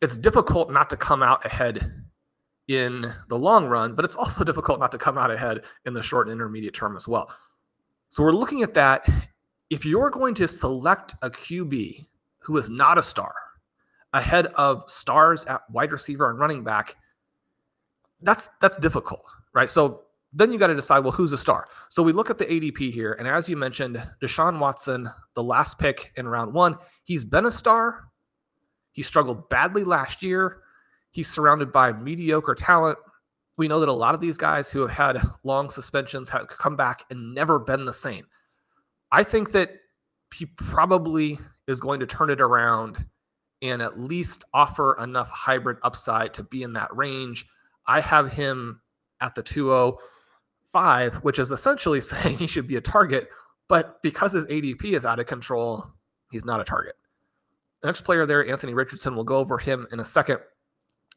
it's 0.00 0.16
difficult 0.16 0.72
not 0.72 0.88
to 0.90 0.96
come 0.96 1.22
out 1.22 1.44
ahead 1.44 2.04
in 2.68 3.12
the 3.28 3.38
long 3.38 3.66
run, 3.66 3.94
but 3.94 4.04
it's 4.04 4.16
also 4.16 4.44
difficult 4.50 4.80
not 4.80 4.92
to 4.92 4.98
come 4.98 5.18
out 5.18 5.30
ahead 5.30 5.62
in 5.86 5.92
the 5.92 6.02
short 6.02 6.28
and 6.28 6.34
intermediate 6.34 6.74
term 6.74 6.96
as 6.96 7.08
well. 7.08 7.30
So 8.10 8.22
we're 8.22 8.32
looking 8.32 8.62
at 8.62 8.74
that. 8.74 9.08
If 9.70 9.84
you're 9.84 10.10
going 10.10 10.34
to 10.36 10.48
select 10.48 11.14
a 11.22 11.30
QB 11.30 12.06
who 12.38 12.56
is 12.56 12.70
not 12.70 12.96
a 12.96 13.02
star, 13.02 13.34
ahead 14.12 14.46
of 14.54 14.88
stars 14.88 15.44
at 15.44 15.62
wide 15.70 15.92
receiver 15.92 16.30
and 16.30 16.38
running 16.38 16.64
back, 16.64 16.96
that's 18.22 18.50
that's 18.60 18.76
difficult, 18.78 19.24
right? 19.54 19.70
So 19.70 20.02
then 20.32 20.52
you 20.52 20.58
got 20.58 20.66
to 20.66 20.74
decide, 20.74 21.00
well, 21.00 21.12
who's 21.12 21.32
a 21.32 21.38
star? 21.38 21.66
So 21.88 22.02
we 22.02 22.12
look 22.12 22.30
at 22.30 22.38
the 22.38 22.44
ADP 22.44 22.92
here, 22.92 23.14
and 23.14 23.26
as 23.26 23.48
you 23.48 23.56
mentioned, 23.56 24.02
Deshaun 24.22 24.58
Watson, 24.58 25.08
the 25.34 25.42
last 25.42 25.78
pick 25.78 26.12
in 26.16 26.28
round 26.28 26.52
one, 26.52 26.76
he's 27.04 27.24
been 27.24 27.46
a 27.46 27.50
star. 27.50 28.08
He 28.92 29.02
struggled 29.02 29.48
badly 29.48 29.84
last 29.84 30.22
year. 30.22 30.58
He's 31.10 31.30
surrounded 31.30 31.72
by 31.72 31.92
mediocre 31.92 32.54
talent. 32.54 32.98
We 33.56 33.68
know 33.68 33.80
that 33.80 33.88
a 33.88 33.92
lot 33.92 34.14
of 34.14 34.20
these 34.20 34.38
guys 34.38 34.68
who 34.70 34.80
have 34.80 34.90
had 34.90 35.22
long 35.42 35.70
suspensions 35.70 36.28
have 36.30 36.48
come 36.48 36.76
back 36.76 37.04
and 37.10 37.34
never 37.34 37.58
been 37.58 37.84
the 37.84 37.92
same. 37.92 38.26
I 39.10 39.24
think 39.24 39.52
that 39.52 39.70
he 40.34 40.46
probably 40.46 41.38
is 41.66 41.80
going 41.80 42.00
to 42.00 42.06
turn 42.06 42.30
it 42.30 42.40
around 42.40 43.04
and 43.62 43.82
at 43.82 43.98
least 43.98 44.44
offer 44.54 44.96
enough 45.02 45.28
hybrid 45.30 45.78
upside 45.82 46.32
to 46.34 46.42
be 46.42 46.62
in 46.62 46.72
that 46.74 46.94
range. 46.96 47.46
I 47.86 48.00
have 48.00 48.32
him 48.32 48.80
at 49.20 49.34
the 49.34 49.42
205, 49.42 51.14
which 51.16 51.38
is 51.38 51.50
essentially 51.50 52.00
saying 52.02 52.38
he 52.38 52.46
should 52.46 52.66
be 52.66 52.76
a 52.76 52.80
target, 52.80 53.28
but 53.68 54.02
because 54.02 54.32
his 54.32 54.46
ADP 54.46 54.84
is 54.84 55.04
out 55.04 55.18
of 55.18 55.26
control, 55.26 55.84
he's 56.30 56.44
not 56.44 56.60
a 56.60 56.64
target. 56.64 56.94
The 57.80 57.88
next 57.88 58.02
player 58.02 58.26
there, 58.26 58.46
Anthony 58.48 58.74
Richardson, 58.74 59.14
we'll 59.14 59.24
go 59.24 59.36
over 59.36 59.58
him 59.58 59.86
in 59.92 60.00
a 60.00 60.04
second. 60.04 60.38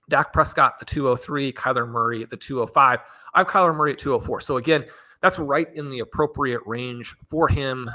Dak 0.09 0.33
Prescott, 0.33 0.77
the 0.77 0.85
203, 0.85 1.53
Kyler 1.53 1.87
Murray 1.87 2.25
the 2.25 2.37
205. 2.37 2.99
I 3.33 3.39
have 3.39 3.47
Kyler 3.47 3.75
Murray 3.75 3.93
at 3.93 3.97
204. 3.97 4.41
So 4.41 4.57
again, 4.57 4.85
that's 5.21 5.39
right 5.39 5.67
in 5.75 5.89
the 5.89 5.99
appropriate 5.99 6.61
range 6.65 7.15
for 7.29 7.47
him. 7.47 7.89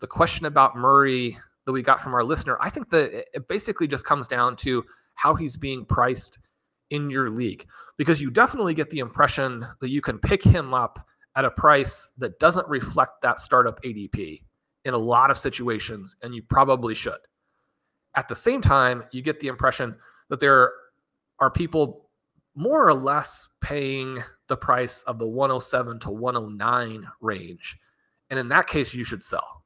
The 0.00 0.06
question 0.06 0.46
about 0.46 0.76
Murray 0.76 1.36
that 1.66 1.72
we 1.72 1.82
got 1.82 2.00
from 2.00 2.14
our 2.14 2.24
listener, 2.24 2.56
I 2.60 2.70
think 2.70 2.90
that 2.90 3.26
it 3.34 3.48
basically 3.48 3.86
just 3.86 4.06
comes 4.06 4.28
down 4.28 4.56
to 4.56 4.84
how 5.14 5.34
he's 5.34 5.56
being 5.56 5.84
priced 5.84 6.38
in 6.90 7.10
your 7.10 7.28
league 7.28 7.66
because 7.96 8.20
you 8.20 8.30
definitely 8.30 8.74
get 8.74 8.90
the 8.90 9.00
impression 9.00 9.66
that 9.80 9.90
you 9.90 10.00
can 10.00 10.18
pick 10.18 10.42
him 10.42 10.72
up 10.72 11.06
at 11.34 11.44
a 11.44 11.50
price 11.50 12.12
that 12.18 12.38
doesn't 12.38 12.68
reflect 12.68 13.20
that 13.22 13.38
startup 13.38 13.82
ADP 13.82 14.42
in 14.84 14.94
a 14.94 14.98
lot 14.98 15.30
of 15.30 15.36
situations, 15.36 16.16
and 16.22 16.34
you 16.34 16.42
probably 16.42 16.94
should. 16.94 17.18
At 18.14 18.28
the 18.28 18.36
same 18.36 18.60
time, 18.60 19.04
you 19.10 19.20
get 19.20 19.40
the 19.40 19.48
impression 19.48 19.96
that 20.28 20.40
there 20.40 20.72
are 21.40 21.50
people 21.50 22.08
more 22.54 22.86
or 22.86 22.94
less 22.94 23.48
paying 23.60 24.22
the 24.48 24.56
price 24.56 25.02
of 25.02 25.18
the 25.18 25.26
107 25.26 25.98
to 26.00 26.10
109 26.10 27.06
range. 27.20 27.78
And 28.30 28.38
in 28.38 28.48
that 28.48 28.66
case, 28.66 28.94
you 28.94 29.04
should 29.04 29.22
sell. 29.22 29.64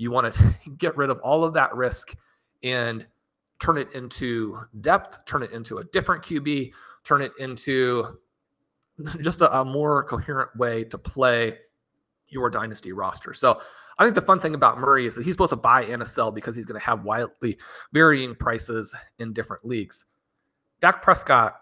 You 0.00 0.10
want 0.10 0.32
to 0.32 0.54
get 0.78 0.96
rid 0.96 1.10
of 1.10 1.20
all 1.20 1.44
of 1.44 1.52
that 1.54 1.74
risk 1.74 2.16
and 2.62 3.06
turn 3.60 3.76
it 3.76 3.92
into 3.92 4.58
depth, 4.80 5.26
turn 5.26 5.42
it 5.42 5.52
into 5.52 5.78
a 5.78 5.84
different 5.84 6.24
QB, 6.24 6.72
turn 7.04 7.20
it 7.20 7.32
into 7.38 8.18
just 9.20 9.42
a, 9.42 9.60
a 9.60 9.64
more 9.64 10.02
coherent 10.04 10.56
way 10.56 10.84
to 10.84 10.96
play 10.96 11.58
your 12.28 12.48
dynasty 12.48 12.92
roster. 12.92 13.34
So 13.34 13.60
I 13.98 14.04
think 14.04 14.14
the 14.14 14.22
fun 14.22 14.40
thing 14.40 14.54
about 14.54 14.78
Murray 14.78 15.04
is 15.04 15.16
that 15.16 15.24
he's 15.26 15.36
both 15.36 15.52
a 15.52 15.56
buy 15.56 15.82
and 15.82 16.02
a 16.02 16.06
sell 16.06 16.30
because 16.32 16.56
he's 16.56 16.64
going 16.64 16.80
to 16.80 16.86
have 16.86 17.04
wildly 17.04 17.58
varying 17.92 18.34
prices 18.34 18.94
in 19.18 19.34
different 19.34 19.66
leagues. 19.66 20.06
Dak 20.80 21.02
Prescott 21.02 21.56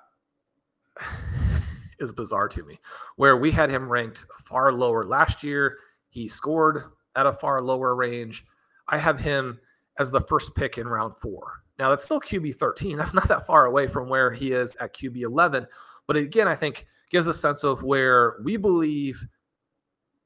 is 1.98 2.12
bizarre 2.12 2.46
to 2.48 2.62
me, 2.62 2.78
where 3.16 3.36
we 3.36 3.50
had 3.50 3.68
him 3.68 3.88
ranked 3.88 4.26
far 4.44 4.70
lower 4.70 5.04
last 5.04 5.42
year. 5.42 5.78
He 6.10 6.28
scored 6.28 6.84
at 7.18 7.26
a 7.26 7.32
far 7.32 7.60
lower 7.60 7.96
range. 7.96 8.44
I 8.86 8.96
have 8.96 9.18
him 9.18 9.58
as 9.98 10.10
the 10.10 10.20
first 10.20 10.54
pick 10.54 10.78
in 10.78 10.86
round 10.86 11.16
four. 11.16 11.62
Now, 11.78 11.90
that's 11.90 12.04
still 12.04 12.20
QB 12.20 12.54
13. 12.54 12.96
That's 12.96 13.14
not 13.14 13.28
that 13.28 13.46
far 13.46 13.66
away 13.66 13.86
from 13.88 14.08
where 14.08 14.32
he 14.32 14.52
is 14.52 14.76
at 14.76 14.94
QB 14.94 15.22
11. 15.22 15.66
But 16.06 16.16
again, 16.16 16.48
I 16.48 16.54
think 16.54 16.86
gives 17.10 17.26
a 17.26 17.34
sense 17.34 17.64
of 17.64 17.82
where 17.82 18.36
we 18.42 18.56
believe 18.56 19.26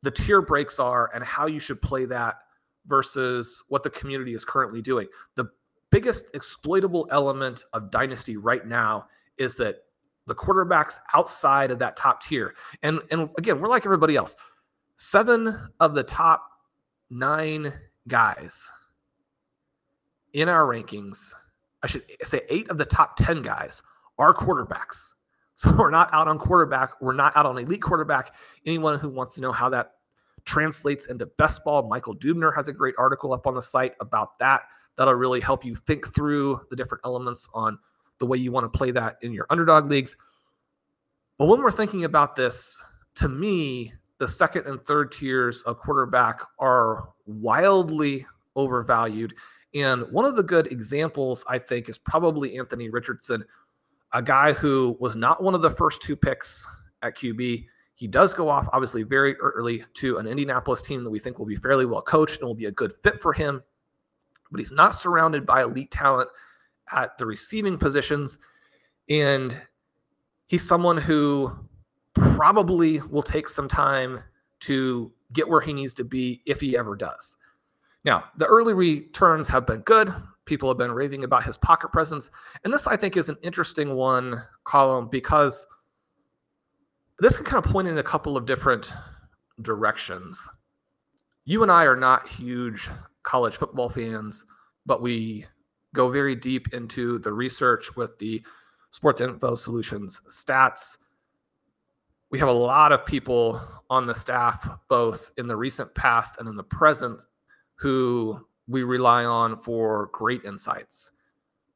the 0.02 0.10
tier 0.10 0.42
breaks 0.42 0.78
are 0.78 1.10
and 1.14 1.24
how 1.24 1.46
you 1.46 1.60
should 1.60 1.80
play 1.80 2.04
that 2.06 2.36
versus 2.86 3.62
what 3.68 3.82
the 3.82 3.90
community 3.90 4.34
is 4.34 4.44
currently 4.44 4.82
doing. 4.82 5.06
The 5.36 5.46
biggest 5.90 6.26
exploitable 6.34 7.08
element 7.10 7.64
of 7.72 7.90
Dynasty 7.90 8.36
right 8.36 8.66
now 8.66 9.06
is 9.38 9.56
that 9.56 9.76
the 10.26 10.34
quarterbacks 10.34 10.98
outside 11.14 11.70
of 11.70 11.78
that 11.80 11.96
top 11.96 12.22
tier. 12.22 12.54
And 12.82 13.00
and 13.10 13.28
again, 13.38 13.60
we're 13.60 13.68
like 13.68 13.84
everybody 13.84 14.16
else. 14.16 14.36
Seven 14.96 15.68
of 15.80 15.94
the 15.94 16.04
top 16.04 16.51
nine 17.12 17.72
guys 18.08 18.72
in 20.32 20.48
our 20.48 20.64
rankings, 20.64 21.34
I 21.82 21.86
should 21.86 22.04
say 22.22 22.42
eight 22.48 22.70
of 22.70 22.78
the 22.78 22.84
top 22.84 23.16
10 23.16 23.42
guys 23.42 23.82
are 24.18 24.34
quarterbacks. 24.34 25.14
So 25.54 25.70
we're 25.76 25.90
not 25.90 26.12
out 26.12 26.26
on 26.26 26.38
quarterback. 26.38 27.00
We're 27.00 27.12
not 27.12 27.36
out 27.36 27.46
on 27.46 27.56
elite 27.56 27.82
quarterback. 27.82 28.34
Anyone 28.66 28.98
who 28.98 29.10
wants 29.10 29.36
to 29.36 29.42
know 29.42 29.52
how 29.52 29.68
that 29.68 29.92
translates 30.44 31.06
into 31.06 31.26
best 31.26 31.62
ball, 31.62 31.86
Michael 31.88 32.16
Dubner 32.16 32.52
has 32.56 32.66
a 32.66 32.72
great 32.72 32.94
article 32.98 33.32
up 33.32 33.46
on 33.46 33.54
the 33.54 33.62
site 33.62 33.92
about 34.00 34.38
that. 34.40 34.62
That'll 34.96 35.14
really 35.14 35.40
help 35.40 35.64
you 35.64 35.76
think 35.76 36.12
through 36.14 36.62
the 36.70 36.74
different 36.74 37.02
elements 37.04 37.48
on 37.54 37.78
the 38.18 38.26
way 38.26 38.38
you 38.38 38.50
want 38.50 38.64
to 38.64 38.76
play 38.76 38.90
that 38.92 39.18
in 39.22 39.32
your 39.32 39.46
underdog 39.50 39.88
leagues. 39.88 40.16
But 41.38 41.46
when 41.46 41.62
we're 41.62 41.70
thinking 41.70 42.04
about 42.04 42.34
this, 42.34 42.82
to 43.16 43.28
me, 43.28 43.92
the 44.22 44.28
second 44.28 44.68
and 44.68 44.80
third 44.84 45.10
tiers 45.10 45.62
of 45.62 45.80
quarterback 45.80 46.42
are 46.60 47.08
wildly 47.26 48.24
overvalued. 48.54 49.34
And 49.74 50.02
one 50.12 50.24
of 50.24 50.36
the 50.36 50.44
good 50.44 50.70
examples, 50.70 51.44
I 51.48 51.58
think, 51.58 51.88
is 51.88 51.98
probably 51.98 52.56
Anthony 52.56 52.88
Richardson, 52.88 53.44
a 54.12 54.22
guy 54.22 54.52
who 54.52 54.96
was 55.00 55.16
not 55.16 55.42
one 55.42 55.56
of 55.56 55.62
the 55.62 55.72
first 55.72 56.02
two 56.02 56.14
picks 56.14 56.68
at 57.02 57.18
QB. 57.18 57.66
He 57.96 58.06
does 58.06 58.32
go 58.32 58.48
off, 58.48 58.68
obviously, 58.72 59.02
very 59.02 59.34
early 59.38 59.84
to 59.94 60.18
an 60.18 60.28
Indianapolis 60.28 60.82
team 60.82 61.02
that 61.02 61.10
we 61.10 61.18
think 61.18 61.40
will 61.40 61.46
be 61.46 61.56
fairly 61.56 61.84
well 61.84 62.00
coached 62.00 62.38
and 62.38 62.46
will 62.46 62.54
be 62.54 62.66
a 62.66 62.70
good 62.70 62.92
fit 63.02 63.20
for 63.20 63.32
him. 63.32 63.60
But 64.52 64.60
he's 64.60 64.70
not 64.70 64.94
surrounded 64.94 65.44
by 65.44 65.62
elite 65.62 65.90
talent 65.90 66.30
at 66.92 67.18
the 67.18 67.26
receiving 67.26 67.76
positions. 67.76 68.38
And 69.08 69.60
he's 70.46 70.62
someone 70.62 70.96
who 70.96 71.58
probably 72.36 73.00
will 73.00 73.22
take 73.22 73.48
some 73.48 73.68
time 73.68 74.20
to 74.60 75.12
get 75.32 75.48
where 75.48 75.60
he 75.60 75.72
needs 75.72 75.94
to 75.94 76.04
be 76.04 76.42
if 76.46 76.60
he 76.60 76.76
ever 76.76 76.96
does. 76.96 77.36
Now, 78.04 78.24
the 78.36 78.46
early 78.46 78.74
returns 78.74 79.48
have 79.48 79.66
been 79.66 79.80
good. 79.80 80.12
People 80.44 80.68
have 80.68 80.78
been 80.78 80.92
raving 80.92 81.24
about 81.24 81.44
his 81.44 81.56
pocket 81.56 81.92
presence. 81.92 82.30
And 82.64 82.72
this, 82.72 82.86
I 82.86 82.96
think, 82.96 83.16
is 83.16 83.28
an 83.28 83.36
interesting 83.42 83.94
one, 83.94 84.42
Colm 84.64 85.10
because 85.10 85.66
this 87.18 87.36
can 87.36 87.44
kind 87.44 87.64
of 87.64 87.70
point 87.70 87.88
in 87.88 87.98
a 87.98 88.02
couple 88.02 88.36
of 88.36 88.46
different 88.46 88.92
directions. 89.60 90.48
You 91.44 91.62
and 91.62 91.70
I 91.70 91.84
are 91.84 91.96
not 91.96 92.26
huge 92.26 92.88
college 93.22 93.56
football 93.56 93.88
fans, 93.88 94.44
but 94.86 95.02
we 95.02 95.46
go 95.94 96.08
very 96.08 96.34
deep 96.34 96.72
into 96.74 97.18
the 97.18 97.32
research 97.32 97.94
with 97.94 98.18
the 98.18 98.42
Sports 98.90 99.20
Info 99.20 99.54
Solutions 99.54 100.20
stats 100.28 100.98
we 102.32 102.38
have 102.38 102.48
a 102.48 102.52
lot 102.52 102.92
of 102.92 103.04
people 103.04 103.60
on 103.90 104.06
the 104.06 104.14
staff, 104.14 104.68
both 104.88 105.30
in 105.36 105.46
the 105.46 105.54
recent 105.54 105.94
past 105.94 106.40
and 106.40 106.48
in 106.48 106.56
the 106.56 106.64
present, 106.64 107.22
who 107.74 108.40
we 108.66 108.82
rely 108.82 109.24
on 109.24 109.56
for 109.58 110.08
great 110.12 110.42
insights, 110.44 111.12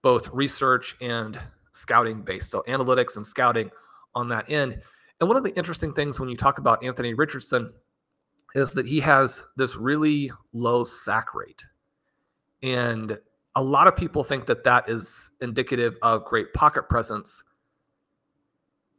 both 0.01 0.29
research 0.33 0.97
and 1.03 1.39
scouting 1.73 2.23
based. 2.23 2.51
So, 2.51 2.65
analytics 2.67 3.17
and 3.17 3.27
scouting 3.27 3.71
on 4.15 4.29
that 4.31 4.51
end. 4.51 4.81
And 5.21 5.29
one 5.29 5.37
of 5.37 5.45
the 5.45 5.55
interesting 5.57 5.93
things 5.93 6.19
when 6.19 6.31
you 6.31 6.37
talk 6.37 6.59
about 6.59 6.83
Anthony 6.83 7.13
Richardson 7.13 7.71
is 8.55 8.71
that 8.73 8.87
he 8.87 9.01
has 9.01 9.45
this 9.57 9.77
really 9.77 10.33
low 10.55 10.85
sack 10.85 11.35
rate. 11.35 11.67
And 12.63 13.19
a 13.55 13.63
lot 13.63 13.89
of 13.89 13.97
people 13.97 14.25
think 14.25 14.47
that 14.47 14.65
that 14.65 14.89
is 14.89 15.31
indicative 15.43 15.97
of 16.01 16.25
great 16.25 16.55
pocket 16.55 16.89
presence. 16.89 17.43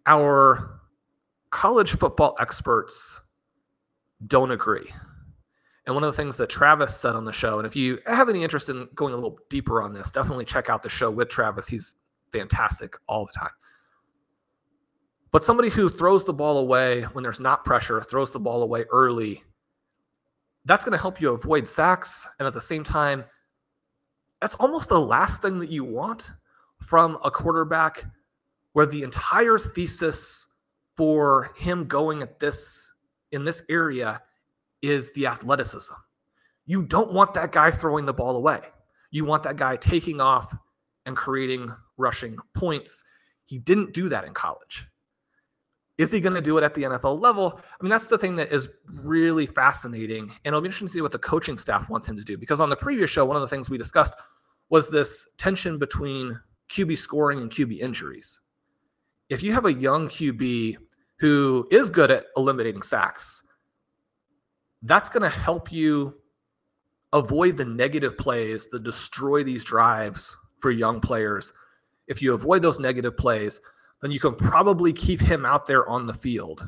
Our 0.06 0.82
college 1.50 1.92
football 1.92 2.36
experts 2.40 3.22
don't 4.26 4.52
agree. 4.52 4.92
And 5.86 5.96
one 5.96 6.04
of 6.04 6.12
the 6.12 6.18
things 6.18 6.36
that 6.38 6.50
Travis 6.50 6.96
said 6.96 7.16
on 7.16 7.24
the 7.24 7.32
show, 7.32 7.60
and 7.60 7.66
if 7.66 7.76
you 7.76 8.00
have 8.06 8.28
any 8.28 8.44
interest 8.44 8.68
in 8.68 8.90
going 8.94 9.14
a 9.14 9.16
little 9.16 9.40
deeper 9.50 9.82
on 9.82 9.94
this, 9.94 10.12
definitely 10.12 10.44
check 10.44 10.70
out 10.70 10.84
the 10.84 10.90
show 10.90 11.10
with 11.10 11.30
Travis. 11.30 11.68
He's 11.68 11.96
fantastic 12.32 12.98
all 13.08 13.26
the 13.26 13.32
time. 13.32 13.52
But 15.32 15.46
somebody 15.46 15.70
who 15.70 15.90
throws 15.90 16.26
the 16.26 16.34
ball 16.34 16.58
away 16.58 17.04
when 17.14 17.24
there's 17.24 17.40
not 17.40 17.64
pressure, 17.64 18.04
throws 18.04 18.32
the 18.32 18.40
ball 18.40 18.64
away 18.64 18.84
early, 18.92 19.44
that's 20.66 20.84
going 20.84 20.98
to 20.98 21.02
help 21.02 21.22
you 21.22 21.32
avoid 21.32 21.68
sacks. 21.68 22.28
And 22.40 22.48
at 22.48 22.54
the 22.54 22.62
same 22.62 22.84
time, 22.84 23.24
that's 24.42 24.56
almost 24.56 24.90
the 24.90 25.00
last 25.00 25.42
thing 25.42 25.60
that 25.60 25.70
you 25.70 25.84
want 25.84 26.32
from 26.82 27.18
a 27.24 27.32
quarterback 27.32 28.06
where 28.74 28.86
the 28.86 29.04
entire 29.04 29.58
thesis 29.58 30.48
for 30.98 31.52
him 31.56 31.86
going 31.86 32.22
at 32.22 32.40
this 32.40 32.92
in 33.32 33.46
this 33.46 33.62
area 33.70 34.22
is 34.82 35.14
the 35.14 35.28
athleticism. 35.28 35.94
You 36.66 36.84
don't 36.84 37.14
want 37.14 37.34
that 37.36 37.52
guy 37.52 37.72
throwing 37.72 38.06
the 38.06 38.14
ball 38.14 38.36
away. 38.36 38.60
You 39.12 39.24
want 39.24 39.44
that 39.44 39.56
guy 39.56 39.78
taking 39.78 40.20
off 40.20 40.54
and 41.06 41.16
creating 41.16 41.74
rushing 41.96 42.38
points. 42.54 43.04
He 43.46 43.60
didn't 43.60 43.94
do 43.94 44.10
that 44.10 44.26
in 44.26 44.34
college. 44.34 44.88
Is 45.98 46.12
he 46.12 46.20
going 46.20 46.36
to 46.36 46.42
do 46.42 46.58
it 46.58 46.64
at 46.64 46.76
the 46.76 46.84
NFL 46.84 47.20
level? 47.20 47.60
I 47.60 47.84
mean, 47.84 47.90
that's 47.90 48.08
the 48.08 48.18
thing 48.18 48.36
that 48.36 48.52
is 48.52 48.70
really 48.86 49.48
fascinating. 49.48 50.24
And 50.24 50.48
it'll 50.48 50.62
be 50.62 50.68
interesting 50.68 50.88
to 50.88 50.94
see 50.94 51.02
what 51.02 51.12
the 51.12 51.20
coaching 51.20 51.58
staff 51.58 51.90
wants 51.90 52.08
him 52.08 52.18
to 52.18 52.24
do. 52.24 52.38
Because 52.38 52.62
on 52.62 52.70
the 52.70 52.76
previous 52.76 53.10
show, 53.10 53.26
one 53.26 53.36
of 53.36 53.42
the 53.42 53.48
things 53.48 53.70
we 53.70 53.78
discussed 53.78 54.14
was 54.70 54.90
this 54.90 55.32
tension 55.38 55.80
between 55.80 56.40
QB 56.70 56.98
scoring 56.98 57.40
and 57.40 57.50
QB 57.50 57.80
injuries. 57.80 58.42
If 59.30 59.42
you 59.42 59.54
have 59.54 59.66
a 59.66 59.74
young 59.74 60.08
QB 60.08 60.78
who 61.20 61.68
is 61.72 61.90
good 61.90 62.12
at 62.12 62.26
eliminating 62.36 62.82
sacks, 62.82 63.44
that's 64.84 65.10
going 65.10 65.24
to 65.24 65.30
help 65.30 65.72
you 65.72 66.16
avoid 67.14 67.58
the 67.58 67.66
negative 67.66 68.18
plays 68.18 68.68
that 68.68 68.84
destroy 68.84 69.44
these 69.44 69.64
drives 69.64 70.38
for 70.60 70.72
young 70.72 71.00
players. 71.00 71.54
If 72.08 72.22
you 72.22 72.34
avoid 72.34 72.62
those 72.62 72.80
negative 72.80 73.18
plays, 73.18 73.60
then 74.02 74.12
you 74.12 74.20
can 74.20 74.36
probably 74.36 74.94
keep 74.94 75.20
him 75.20 75.46
out 75.46 75.66
there 75.66 75.88
on 75.90 76.06
the 76.06 76.14
field. 76.14 76.68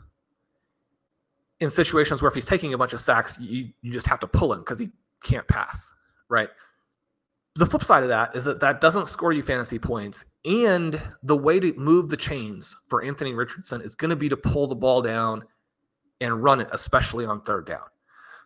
In 1.59 1.69
situations 1.69 2.21
where 2.21 2.29
if 2.29 2.35
he's 2.35 2.45
taking 2.45 2.73
a 2.73 2.77
bunch 2.77 2.93
of 2.93 2.99
sacks, 2.99 3.37
you, 3.39 3.69
you 3.81 3.91
just 3.91 4.07
have 4.07 4.19
to 4.21 4.27
pull 4.27 4.53
him 4.53 4.59
because 4.59 4.79
he 4.79 4.89
can't 5.23 5.47
pass, 5.47 5.93
right? 6.29 6.49
The 7.59 7.65
flip 7.65 7.83
side 7.83 8.03
of 8.03 8.09
that 8.09 8.37
is 8.37 8.45
that 8.45 8.61
that 8.61 8.79
doesn't 8.79 9.09
score 9.09 9.33
you 9.33 9.43
fantasy 9.43 9.77
points. 9.77 10.23
And 10.45 11.01
the 11.23 11.35
way 11.35 11.59
to 11.59 11.73
move 11.73 12.07
the 12.07 12.15
chains 12.15 12.73
for 12.87 13.03
Anthony 13.03 13.33
Richardson 13.33 13.81
is 13.81 13.95
going 13.95 14.11
to 14.11 14.15
be 14.15 14.29
to 14.29 14.37
pull 14.37 14.65
the 14.65 14.75
ball 14.75 15.01
down 15.01 15.43
and 16.21 16.41
run 16.41 16.61
it, 16.61 16.69
especially 16.71 17.25
on 17.25 17.41
third 17.41 17.65
down. 17.65 17.83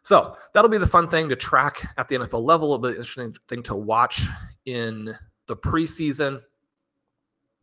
So 0.02 0.36
that'll 0.52 0.72
be 0.72 0.80
the 0.80 0.88
fun 0.88 1.08
thing 1.08 1.30
to 1.30 1.36
track 1.36 1.94
at 1.98 2.08
the 2.08 2.18
NFL 2.18 2.44
level. 2.44 2.76
Be 2.80 2.88
an 2.88 2.96
interesting 2.96 3.36
thing 3.48 3.62
to 3.64 3.76
watch 3.76 4.24
in 4.66 5.16
the 5.46 5.58
preseason. 5.58 6.42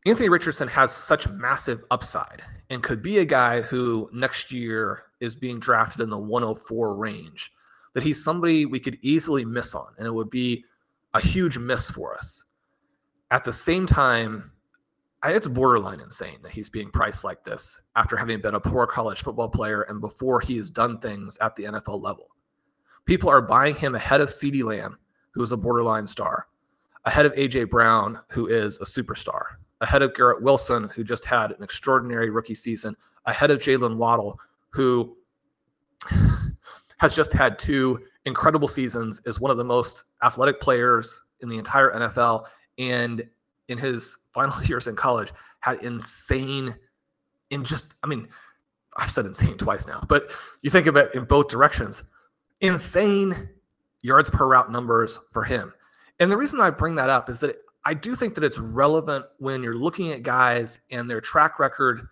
Anthony 0.06 0.28
Richardson 0.28 0.68
has 0.68 0.92
such 0.92 1.28
massive 1.30 1.82
upside 1.90 2.44
and 2.70 2.80
could 2.80 3.02
be 3.02 3.18
a 3.18 3.24
guy 3.24 3.60
who 3.60 4.08
next 4.12 4.52
year 4.52 5.02
is 5.18 5.34
being 5.34 5.58
drafted 5.58 6.00
in 6.00 6.10
the 6.10 6.16
104 6.16 6.94
range 6.94 7.50
that 7.94 8.04
he's 8.04 8.22
somebody 8.22 8.66
we 8.66 8.78
could 8.78 8.98
easily 9.02 9.44
miss 9.44 9.74
on 9.74 9.92
and 9.98 10.06
it 10.06 10.14
would 10.14 10.30
be 10.30 10.64
a 11.14 11.20
huge 11.20 11.58
miss 11.58 11.90
for 11.90 12.16
us. 12.16 12.44
At 13.30 13.44
the 13.44 13.52
same 13.52 13.86
time, 13.86 14.52
it's 15.24 15.46
borderline 15.46 16.00
insane 16.00 16.38
that 16.42 16.52
he's 16.52 16.70
being 16.70 16.90
priced 16.90 17.24
like 17.24 17.44
this 17.44 17.80
after 17.96 18.16
having 18.16 18.40
been 18.40 18.54
a 18.54 18.60
poor 18.60 18.86
college 18.86 19.22
football 19.22 19.48
player 19.48 19.82
and 19.82 20.00
before 20.00 20.40
he 20.40 20.56
has 20.56 20.70
done 20.70 20.98
things 20.98 21.36
at 21.40 21.54
the 21.56 21.64
NFL 21.64 22.02
level. 22.02 22.28
People 23.04 23.28
are 23.28 23.42
buying 23.42 23.74
him 23.74 23.94
ahead 23.94 24.20
of 24.20 24.28
CeeDee 24.28 24.64
Lamb, 24.64 24.98
who 25.32 25.42
is 25.42 25.52
a 25.52 25.56
borderline 25.56 26.06
star, 26.06 26.46
ahead 27.04 27.26
of 27.26 27.34
AJ 27.34 27.70
Brown, 27.70 28.18
who 28.28 28.46
is 28.46 28.78
a 28.78 28.84
superstar, 28.84 29.42
ahead 29.80 30.02
of 30.02 30.14
Garrett 30.14 30.42
Wilson, 30.42 30.88
who 30.94 31.04
just 31.04 31.24
had 31.24 31.52
an 31.52 31.62
extraordinary 31.62 32.30
rookie 32.30 32.54
season, 32.54 32.96
ahead 33.26 33.50
of 33.50 33.58
Jaylen 33.58 33.96
Waddle, 33.96 34.38
who 34.70 35.16
has 36.98 37.14
just 37.14 37.32
had 37.32 37.58
two 37.58 38.00
incredible 38.30 38.68
seasons, 38.68 39.20
is 39.26 39.38
one 39.38 39.50
of 39.50 39.58
the 39.58 39.64
most 39.64 40.04
athletic 40.22 40.60
players 40.60 41.22
in 41.42 41.48
the 41.48 41.58
entire 41.58 41.92
NFL, 41.92 42.46
and 42.78 43.28
in 43.68 43.76
his 43.76 44.16
final 44.32 44.62
years 44.64 44.86
in 44.86 44.96
college 44.96 45.32
had 45.60 45.82
insane 45.82 46.74
in 47.50 47.64
just 47.64 47.94
I 48.02 48.06
mean 48.06 48.28
I've 48.96 49.10
said 49.10 49.26
insane 49.26 49.56
twice 49.56 49.86
now, 49.86 50.02
but 50.08 50.30
you 50.62 50.70
think 50.70 50.86
of 50.86 50.96
it 50.96 51.14
in 51.14 51.24
both 51.24 51.48
directions. 51.48 52.02
Insane 52.60 53.50
yards 54.02 54.30
per 54.30 54.46
route 54.46 54.70
numbers 54.70 55.18
for 55.32 55.44
him. 55.44 55.72
And 56.18 56.30
the 56.30 56.36
reason 56.36 56.60
I 56.60 56.70
bring 56.70 56.96
that 56.96 57.10
up 57.10 57.30
is 57.30 57.40
that 57.40 57.56
I 57.84 57.94
do 57.94 58.14
think 58.14 58.34
that 58.34 58.44
it's 58.44 58.58
relevant 58.58 59.24
when 59.38 59.62
you're 59.62 59.74
looking 59.74 60.12
at 60.12 60.22
guys 60.22 60.80
and 60.90 61.08
their 61.08 61.20
track 61.20 61.58
record 61.58 62.06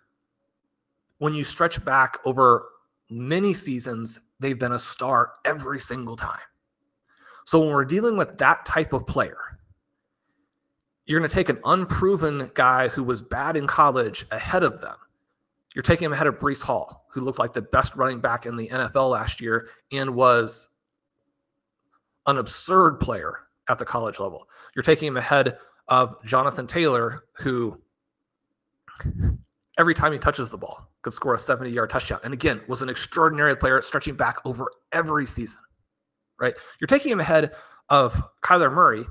when 1.18 1.34
you 1.34 1.44
stretch 1.44 1.84
back 1.84 2.18
over 2.24 2.66
many 3.10 3.52
seasons, 3.52 4.20
they've 4.40 4.58
been 4.58 4.72
a 4.72 4.78
star 4.78 5.32
every 5.44 5.80
single 5.80 6.16
time. 6.16 6.38
So 7.44 7.60
when 7.60 7.70
we're 7.70 7.84
dealing 7.84 8.16
with 8.16 8.38
that 8.38 8.66
type 8.66 8.92
of 8.92 9.06
player, 9.06 9.58
you're 11.06 11.18
going 11.18 11.28
to 11.28 11.34
take 11.34 11.48
an 11.48 11.60
unproven 11.64 12.50
guy 12.54 12.88
who 12.88 13.02
was 13.02 13.22
bad 13.22 13.56
in 13.56 13.66
college 13.66 14.26
ahead 14.30 14.62
of 14.62 14.80
them. 14.80 14.96
You're 15.74 15.82
taking 15.82 16.06
him 16.06 16.12
ahead 16.12 16.26
of 16.26 16.38
Breece 16.38 16.62
Hall, 16.62 17.06
who 17.10 17.22
looked 17.22 17.38
like 17.38 17.54
the 17.54 17.62
best 17.62 17.96
running 17.96 18.20
back 18.20 18.44
in 18.44 18.56
the 18.56 18.68
NFL 18.68 19.10
last 19.10 19.40
year 19.40 19.68
and 19.92 20.14
was 20.14 20.68
an 22.26 22.36
absurd 22.36 23.00
player 23.00 23.38
at 23.68 23.78
the 23.78 23.84
college 23.84 24.18
level. 24.20 24.46
You're 24.74 24.82
taking 24.82 25.08
him 25.08 25.16
ahead 25.16 25.56
of 25.88 26.22
Jonathan 26.24 26.66
Taylor, 26.66 27.24
who 27.38 27.80
every 29.78 29.94
time 29.94 30.12
he 30.12 30.18
touches 30.18 30.50
the 30.50 30.58
ball 30.58 30.90
could 31.02 31.14
score 31.14 31.34
a 31.34 31.38
70 31.38 31.70
yard 31.70 31.88
touchdown. 31.88 32.20
And 32.24 32.34
again, 32.34 32.60
was 32.68 32.82
an 32.82 32.88
extraordinary 32.88 33.56
player 33.56 33.80
stretching 33.80 34.16
back 34.16 34.38
over 34.44 34.70
every 34.92 35.24
season, 35.24 35.62
right? 36.40 36.54
You're 36.80 36.88
taking 36.88 37.12
him 37.12 37.20
ahead 37.20 37.52
of 37.88 38.22
Kyler 38.42 38.72
Murray, 38.72 39.04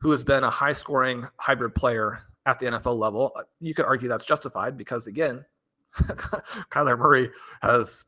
who 0.00 0.10
has 0.10 0.24
been 0.24 0.42
a 0.42 0.50
high 0.50 0.72
scoring 0.72 1.26
hybrid 1.38 1.74
player 1.74 2.20
at 2.46 2.58
the 2.58 2.66
NFL 2.66 2.98
level. 2.98 3.32
Uh, 3.36 3.42
you 3.60 3.74
could 3.74 3.84
argue 3.84 4.08
that's 4.08 4.26
justified 4.26 4.76
because, 4.76 5.06
again, 5.06 5.44
Kyler 5.94 6.98
Murray 6.98 7.30
has 7.62 8.04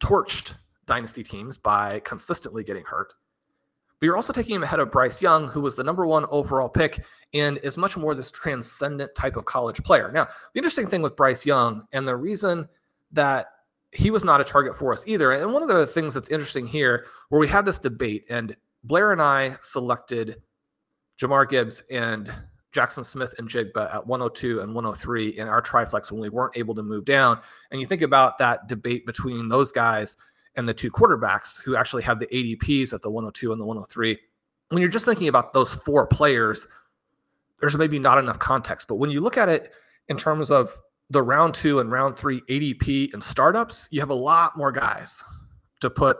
torched 0.00 0.54
dynasty 0.86 1.22
teams 1.22 1.58
by 1.58 2.00
consistently 2.00 2.64
getting 2.64 2.84
hurt. 2.84 3.12
But 4.00 4.06
you're 4.06 4.16
also 4.16 4.32
taking 4.32 4.54
him 4.54 4.62
ahead 4.62 4.80
of 4.80 4.92
Bryce 4.92 5.20
Young, 5.20 5.48
who 5.48 5.60
was 5.60 5.74
the 5.74 5.84
number 5.84 6.06
one 6.06 6.26
overall 6.30 6.68
pick 6.68 7.04
and 7.34 7.58
is 7.58 7.76
much 7.76 7.96
more 7.96 8.14
this 8.14 8.30
transcendent 8.30 9.14
type 9.14 9.36
of 9.36 9.44
college 9.44 9.82
player. 9.82 10.10
Now, 10.12 10.28
the 10.52 10.58
interesting 10.58 10.86
thing 10.86 11.02
with 11.02 11.16
Bryce 11.16 11.44
Young, 11.44 11.86
and 11.92 12.06
the 12.06 12.16
reason 12.16 12.68
that 13.12 13.48
he 13.92 14.10
was 14.10 14.24
not 14.24 14.40
a 14.40 14.44
target 14.44 14.76
for 14.76 14.92
us 14.92 15.06
either, 15.06 15.32
and 15.32 15.52
one 15.52 15.62
of 15.62 15.68
the 15.68 15.86
things 15.86 16.14
that's 16.14 16.30
interesting 16.30 16.66
here, 16.66 17.06
where 17.28 17.40
we 17.40 17.48
had 17.48 17.64
this 17.64 17.78
debate, 17.78 18.24
and 18.30 18.56
Blair 18.84 19.12
and 19.12 19.20
I 19.20 19.56
selected 19.60 20.42
Jahmyr 21.20 21.48
Gibbs 21.48 21.82
and 21.90 22.32
Jackson 22.70 23.02
Smith-Njigba 23.02 23.94
at 23.94 24.06
102 24.06 24.60
and 24.60 24.74
103 24.74 25.30
in 25.38 25.48
our 25.48 25.60
triflex 25.60 26.12
when 26.12 26.20
we 26.20 26.28
weren't 26.28 26.56
able 26.56 26.74
to 26.74 26.82
move 26.82 27.04
down. 27.04 27.40
And 27.70 27.80
you 27.80 27.86
think 27.86 28.02
about 28.02 28.38
that 28.38 28.68
debate 28.68 29.06
between 29.06 29.48
those 29.48 29.72
guys 29.72 30.16
and 30.56 30.68
the 30.68 30.74
two 30.74 30.90
quarterbacks 30.90 31.62
who 31.62 31.76
actually 31.76 32.02
have 32.02 32.20
the 32.20 32.26
ADPs 32.26 32.92
at 32.92 33.02
the 33.02 33.10
102 33.10 33.52
and 33.52 33.60
the 33.60 33.64
103. 33.64 34.18
When 34.70 34.80
you're 34.80 34.90
just 34.90 35.04
thinking 35.04 35.28
about 35.28 35.52
those 35.52 35.74
four 35.74 36.06
players, 36.06 36.66
there's 37.60 37.76
maybe 37.76 37.98
not 37.98 38.18
enough 38.18 38.38
context. 38.38 38.88
But 38.88 38.96
when 38.96 39.10
you 39.10 39.20
look 39.20 39.36
at 39.36 39.48
it 39.48 39.72
in 40.08 40.16
terms 40.16 40.50
of 40.50 40.76
the 41.10 41.22
round 41.22 41.54
two 41.54 41.80
and 41.80 41.90
round 41.90 42.16
three 42.16 42.40
ADP 42.42 43.14
and 43.14 43.22
startups, 43.22 43.88
you 43.90 44.00
have 44.00 44.10
a 44.10 44.14
lot 44.14 44.56
more 44.56 44.72
guys 44.72 45.24
to 45.80 45.90
put 45.90 46.18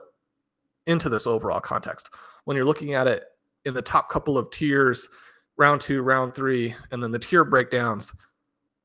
into 0.87 1.09
this 1.09 1.27
overall 1.27 1.61
context. 1.61 2.11
When 2.45 2.57
you're 2.57 2.67
looking 2.67 2.95
at 2.95 3.07
it 3.07 3.25
in 3.64 3.75
the 3.75 3.83
top 3.83 4.09
couple 4.09 4.38
of 4.38 4.51
tiers, 4.51 5.09
round 5.57 5.81
two, 5.81 6.03
round 6.03 6.35
three, 6.35 6.75
and 6.91 7.03
then 7.03 7.11
the 7.11 7.19
tier 7.19 7.45
breakdowns 7.45 8.14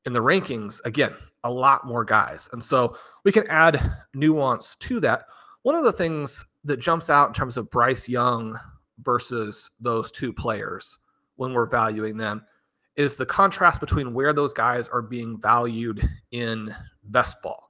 in 0.04 0.12
the 0.12 0.20
rankings, 0.20 0.80
again, 0.84 1.14
a 1.44 1.50
lot 1.50 1.86
more 1.86 2.04
guys. 2.04 2.48
And 2.52 2.62
so 2.62 2.96
we 3.24 3.32
can 3.32 3.46
add 3.48 3.80
nuance 4.14 4.76
to 4.76 5.00
that. 5.00 5.26
One 5.62 5.74
of 5.74 5.84
the 5.84 5.92
things 5.92 6.44
that 6.64 6.78
jumps 6.78 7.10
out 7.10 7.28
in 7.28 7.34
terms 7.34 7.56
of 7.56 7.70
Bryce 7.70 8.08
Young 8.08 8.58
versus 9.02 9.70
those 9.80 10.12
two 10.12 10.32
players 10.32 10.98
when 11.36 11.52
we're 11.52 11.66
valuing 11.66 12.16
them 12.16 12.44
is 12.96 13.16
the 13.16 13.26
contrast 13.26 13.80
between 13.80 14.14
where 14.14 14.32
those 14.32 14.54
guys 14.54 14.86
are 14.88 15.02
being 15.02 15.40
valued 15.40 16.08
in 16.30 16.72
best 17.04 17.42
ball. 17.42 17.68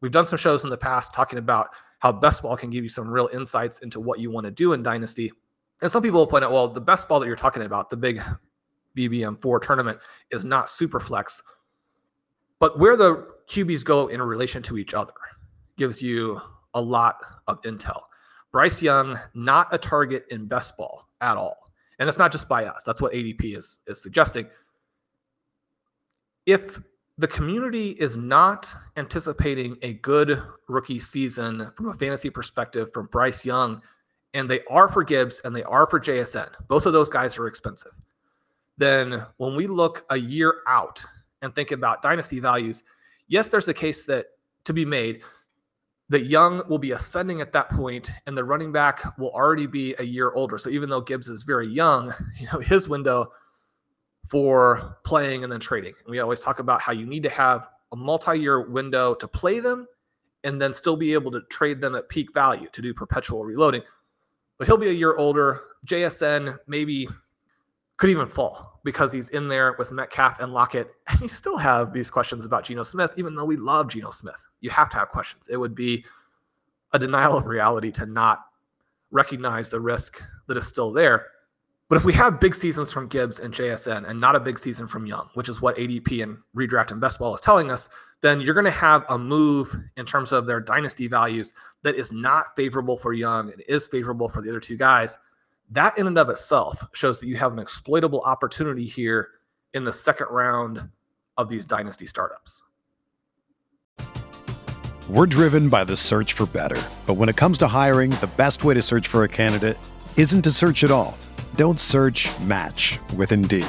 We've 0.00 0.10
done 0.12 0.26
some 0.26 0.38
shows 0.38 0.64
in 0.64 0.70
the 0.70 0.76
past 0.76 1.14
talking 1.14 1.38
about 1.38 1.68
how 2.00 2.12
best 2.12 2.42
ball 2.42 2.56
can 2.56 2.70
give 2.70 2.82
you 2.82 2.88
some 2.88 3.08
real 3.08 3.28
insights 3.32 3.80
into 3.80 4.00
what 4.00 4.20
you 4.20 4.30
want 4.30 4.46
to 4.46 4.50
do 4.50 4.72
in 4.72 4.82
Dynasty. 4.82 5.32
And 5.80 5.90
some 5.90 6.02
people 6.02 6.20
will 6.20 6.26
point 6.26 6.44
out, 6.44 6.52
well, 6.52 6.68
the 6.68 6.80
best 6.80 7.08
ball 7.08 7.20
that 7.20 7.26
you're 7.26 7.36
talking 7.36 7.62
about, 7.62 7.88
the 7.88 7.96
big 7.96 8.20
BBM4 8.96 9.62
tournament, 9.62 9.98
is 10.30 10.44
not 10.44 10.70
super 10.70 10.98
flex. 10.98 11.42
But 12.58 12.78
where 12.78 12.96
the 12.96 13.28
QBs 13.48 13.84
go 13.84 14.08
in 14.08 14.20
relation 14.20 14.62
to 14.62 14.78
each 14.78 14.94
other 14.94 15.12
gives 15.76 16.02
you 16.02 16.40
a 16.74 16.80
lot 16.80 17.16
of 17.46 17.62
intel. 17.62 18.02
Bryce 18.52 18.82
Young, 18.82 19.18
not 19.34 19.68
a 19.72 19.78
target 19.78 20.26
in 20.30 20.46
best 20.46 20.76
ball 20.76 21.08
at 21.20 21.36
all. 21.36 21.56
And 21.98 22.08
it's 22.08 22.18
not 22.18 22.32
just 22.32 22.48
by 22.48 22.64
us. 22.64 22.84
That's 22.84 23.00
what 23.00 23.12
ADP 23.12 23.56
is, 23.56 23.80
is 23.86 24.02
suggesting. 24.02 24.46
If 26.46 26.80
the 27.18 27.26
community 27.26 27.90
is 27.90 28.16
not 28.16 28.72
anticipating 28.96 29.76
a 29.82 29.94
good 29.94 30.42
rookie 30.68 31.00
season 31.00 31.70
from 31.74 31.88
a 31.88 31.94
fantasy 31.94 32.30
perspective 32.30 32.92
from 32.92 33.06
Bryce 33.06 33.44
Young 33.44 33.82
and 34.34 34.48
they 34.48 34.60
are 34.70 34.88
for 34.88 35.02
Gibbs 35.02 35.40
and 35.44 35.54
they 35.54 35.64
are 35.64 35.86
for 35.86 35.98
JSN, 35.98 36.48
both 36.68 36.86
of 36.86 36.92
those 36.92 37.10
guys 37.10 37.38
are 37.38 37.48
expensive. 37.48 37.92
Then 38.76 39.26
when 39.38 39.56
we 39.56 39.66
look 39.66 40.04
a 40.10 40.16
year 40.16 40.62
out 40.68 41.04
and 41.42 41.52
think 41.52 41.72
about 41.72 42.02
dynasty 42.02 42.38
values, 42.38 42.84
yes, 43.28 43.48
there's 43.48 43.68
a 43.68 43.74
case 43.74 44.04
that 44.06 44.26
to 44.64 44.72
be 44.72 44.84
made 44.84 45.22
that 46.10 46.24
Young 46.24 46.62
will 46.68 46.78
be 46.78 46.92
ascending 46.92 47.40
at 47.40 47.52
that 47.52 47.68
point, 47.70 48.10
and 48.26 48.36
the 48.36 48.44
running 48.44 48.72
back 48.72 49.18
will 49.18 49.30
already 49.30 49.66
be 49.66 49.94
a 49.98 50.02
year 50.02 50.32
older. 50.32 50.56
So 50.56 50.70
even 50.70 50.88
though 50.88 51.02
Gibbs 51.02 51.28
is 51.28 51.42
very 51.42 51.68
young, 51.68 52.14
you 52.40 52.48
know 52.52 52.58
his 52.58 52.88
window 52.88 53.32
for 54.28 54.98
playing 55.04 55.44
and 55.44 55.52
then 55.52 55.60
trading. 55.60 55.94
And 56.04 56.10
we 56.10 56.18
always 56.18 56.40
talk 56.40 56.58
about 56.58 56.80
how 56.80 56.92
you 56.92 57.06
need 57.06 57.22
to 57.22 57.30
have 57.30 57.68
a 57.92 57.96
multi-year 57.96 58.68
window 58.68 59.14
to 59.14 59.28
play 59.28 59.60
them, 59.60 59.86
and 60.44 60.60
then 60.60 60.72
still 60.72 60.96
be 60.96 61.12
able 61.14 61.30
to 61.30 61.42
trade 61.50 61.80
them 61.80 61.94
at 61.94 62.08
peak 62.08 62.32
value 62.34 62.68
to 62.72 62.82
do 62.82 62.92
perpetual 62.92 63.44
reloading 63.44 63.82
but 64.58 64.66
he'll 64.66 64.76
be 64.76 64.88
a 64.88 64.92
year 64.92 65.16
older. 65.16 65.60
JSN 65.86 66.58
maybe 66.66 67.08
could 67.96 68.10
even 68.10 68.26
fall 68.26 68.77
because 68.88 69.12
he's 69.12 69.28
in 69.28 69.48
there 69.48 69.74
with 69.78 69.92
Metcalf 69.92 70.40
and 70.40 70.54
Lockett. 70.54 70.92
And 71.08 71.20
you 71.20 71.28
still 71.28 71.58
have 71.58 71.92
these 71.92 72.10
questions 72.10 72.46
about 72.46 72.64
Geno 72.64 72.82
Smith, 72.82 73.12
even 73.18 73.34
though 73.34 73.44
we 73.44 73.58
love 73.58 73.88
Geno 73.88 74.08
Smith. 74.08 74.42
You 74.62 74.70
have 74.70 74.88
to 74.88 74.96
have 74.96 75.10
questions. 75.10 75.46
It 75.48 75.58
would 75.58 75.74
be 75.74 76.06
a 76.94 76.98
denial 76.98 77.36
of 77.36 77.44
reality 77.44 77.90
to 77.90 78.06
not 78.06 78.46
recognize 79.10 79.68
the 79.68 79.78
risk 79.78 80.22
that 80.46 80.56
is 80.56 80.66
still 80.66 80.90
there. 80.90 81.26
But 81.90 81.96
if 81.96 82.06
we 82.06 82.14
have 82.14 82.40
big 82.40 82.54
seasons 82.54 82.90
from 82.90 83.08
Gibbs 83.08 83.40
and 83.40 83.52
JSN 83.52 84.08
and 84.08 84.18
not 84.18 84.34
a 84.34 84.40
big 84.40 84.58
season 84.58 84.86
from 84.86 85.04
Young, 85.04 85.28
which 85.34 85.50
is 85.50 85.60
what 85.60 85.76
ADP 85.76 86.22
and 86.22 86.38
redraft 86.56 86.90
and 86.90 87.00
best 87.00 87.18
ball 87.18 87.34
is 87.34 87.42
telling 87.42 87.70
us, 87.70 87.90
then 88.22 88.40
you're 88.40 88.54
going 88.54 88.64
to 88.64 88.70
have 88.70 89.04
a 89.10 89.18
move 89.18 89.76
in 89.98 90.06
terms 90.06 90.32
of 90.32 90.46
their 90.46 90.62
dynasty 90.62 91.08
values 91.08 91.52
that 91.82 91.94
is 91.94 92.10
not 92.10 92.56
favorable 92.56 92.96
for 92.96 93.12
Young 93.12 93.52
and 93.52 93.62
is 93.68 93.86
favorable 93.86 94.30
for 94.30 94.40
the 94.40 94.48
other 94.48 94.60
two 94.60 94.78
guys. 94.78 95.18
That 95.70 95.98
in 95.98 96.06
and 96.06 96.16
of 96.16 96.30
itself 96.30 96.86
shows 96.92 97.18
that 97.18 97.26
you 97.26 97.36
have 97.36 97.52
an 97.52 97.58
exploitable 97.58 98.22
opportunity 98.22 98.84
here 98.84 99.28
in 99.74 99.84
the 99.84 99.92
second 99.92 100.28
round 100.30 100.88
of 101.36 101.48
these 101.48 101.66
dynasty 101.66 102.06
startups. 102.06 102.62
We're 105.10 105.26
driven 105.26 105.68
by 105.68 105.84
the 105.84 105.96
search 105.96 106.34
for 106.34 106.46
better. 106.46 106.80
But 107.06 107.14
when 107.14 107.28
it 107.28 107.36
comes 107.36 107.58
to 107.58 107.66
hiring, 107.66 108.10
the 108.10 108.30
best 108.36 108.62
way 108.62 108.74
to 108.74 108.82
search 108.82 109.08
for 109.08 109.24
a 109.24 109.28
candidate 109.28 109.78
isn't 110.16 110.42
to 110.42 110.50
search 110.50 110.84
at 110.84 110.90
all. 110.90 111.16
Don't 111.54 111.80
search 111.80 112.28
match 112.40 112.98
with 113.16 113.32
Indeed. 113.32 113.66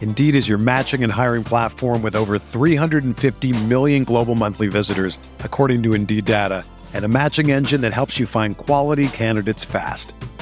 Indeed 0.00 0.36
is 0.36 0.48
your 0.48 0.58
matching 0.58 1.02
and 1.02 1.12
hiring 1.12 1.42
platform 1.42 2.02
with 2.02 2.14
over 2.14 2.38
350 2.38 3.64
million 3.64 4.04
global 4.04 4.36
monthly 4.36 4.68
visitors, 4.68 5.18
according 5.40 5.82
to 5.82 5.94
Indeed 5.94 6.24
data, 6.24 6.64
and 6.94 7.04
a 7.04 7.08
matching 7.08 7.50
engine 7.50 7.80
that 7.80 7.92
helps 7.92 8.18
you 8.18 8.26
find 8.26 8.56
quality 8.56 9.08
candidates 9.08 9.64
fast. 9.64 10.12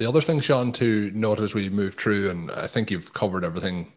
The 0.00 0.08
other 0.08 0.22
thing, 0.22 0.40
Shawn, 0.40 0.72
to 0.72 1.10
note 1.14 1.40
as 1.40 1.54
we 1.54 1.68
move 1.68 1.94
through, 1.94 2.30
and 2.30 2.50
I 2.52 2.66
think 2.66 2.90
you've 2.90 3.12
covered 3.12 3.44
everything 3.44 3.92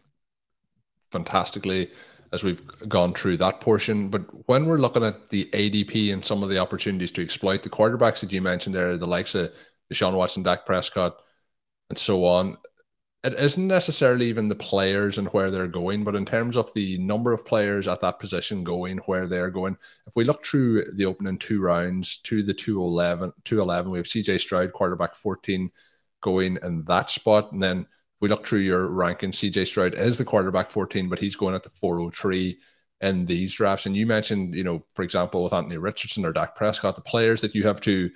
fantastically 1.10 1.90
as 2.30 2.44
we've 2.44 2.60
gone 2.86 3.14
through 3.14 3.38
that 3.38 3.62
portion. 3.62 4.10
But 4.10 4.20
when 4.46 4.66
we're 4.66 4.76
looking 4.76 5.02
at 5.02 5.30
the 5.30 5.46
ADP 5.54 6.12
and 6.12 6.22
some 6.22 6.42
of 6.42 6.50
the 6.50 6.58
opportunities 6.58 7.10
to 7.12 7.22
exploit 7.22 7.62
the 7.62 7.70
quarterbacks 7.70 8.20
that 8.20 8.32
you 8.32 8.42
mentioned 8.42 8.74
there, 8.74 8.98
the 8.98 9.06
likes 9.06 9.34
of 9.34 9.50
Deshaun 9.90 10.14
Watson, 10.14 10.42
Dak 10.42 10.66
Prescott, 10.66 11.22
and 11.88 11.96
so 11.96 12.26
on, 12.26 12.58
it 13.22 13.32
isn't 13.40 13.66
necessarily 13.66 14.26
even 14.26 14.50
the 14.50 14.54
players 14.54 15.16
and 15.16 15.28
where 15.28 15.50
they're 15.50 15.66
going, 15.66 16.04
but 16.04 16.14
in 16.14 16.26
terms 16.26 16.58
of 16.58 16.70
the 16.74 16.98
number 16.98 17.32
of 17.32 17.46
players 17.46 17.88
at 17.88 18.00
that 18.00 18.18
position 18.18 18.62
going, 18.62 18.98
where 19.06 19.26
they're 19.26 19.48
going. 19.48 19.78
If 20.06 20.14
we 20.16 20.24
look 20.24 20.44
through 20.44 20.84
the 20.96 21.06
opening 21.06 21.38
two 21.38 21.62
rounds 21.62 22.18
to 22.24 22.42
the 22.42 22.52
211, 22.52 23.32
211 23.44 23.90
we 23.90 23.98
have 23.98 24.06
CJ 24.06 24.38
Stroud, 24.38 24.74
quarterback 24.74 25.14
14, 25.14 25.70
going 26.24 26.58
in 26.62 26.82
that 26.86 27.10
spot. 27.10 27.52
And 27.52 27.62
then 27.62 27.86
we 28.20 28.28
look 28.28 28.46
through 28.46 28.60
your 28.60 28.88
ranking, 28.88 29.30
CJ 29.30 29.66
Stroud 29.66 29.94
is 29.94 30.16
the 30.16 30.24
quarterback 30.24 30.70
14, 30.70 31.08
but 31.10 31.18
he's 31.18 31.36
going 31.36 31.54
at 31.54 31.62
the 31.62 31.68
403 31.68 32.58
in 33.02 33.26
these 33.26 33.52
drafts. 33.54 33.84
And 33.84 33.94
you 33.94 34.06
mentioned, 34.06 34.54
you 34.54 34.64
know, 34.64 34.84
for 34.94 35.02
example, 35.02 35.44
with 35.44 35.52
Anthony 35.52 35.76
Richardson 35.76 36.24
or 36.24 36.32
Dak 36.32 36.56
Prescott, 36.56 36.96
the 36.96 37.02
players 37.02 37.42
that 37.42 37.54
you 37.54 37.64
have 37.64 37.80
to 37.82 38.10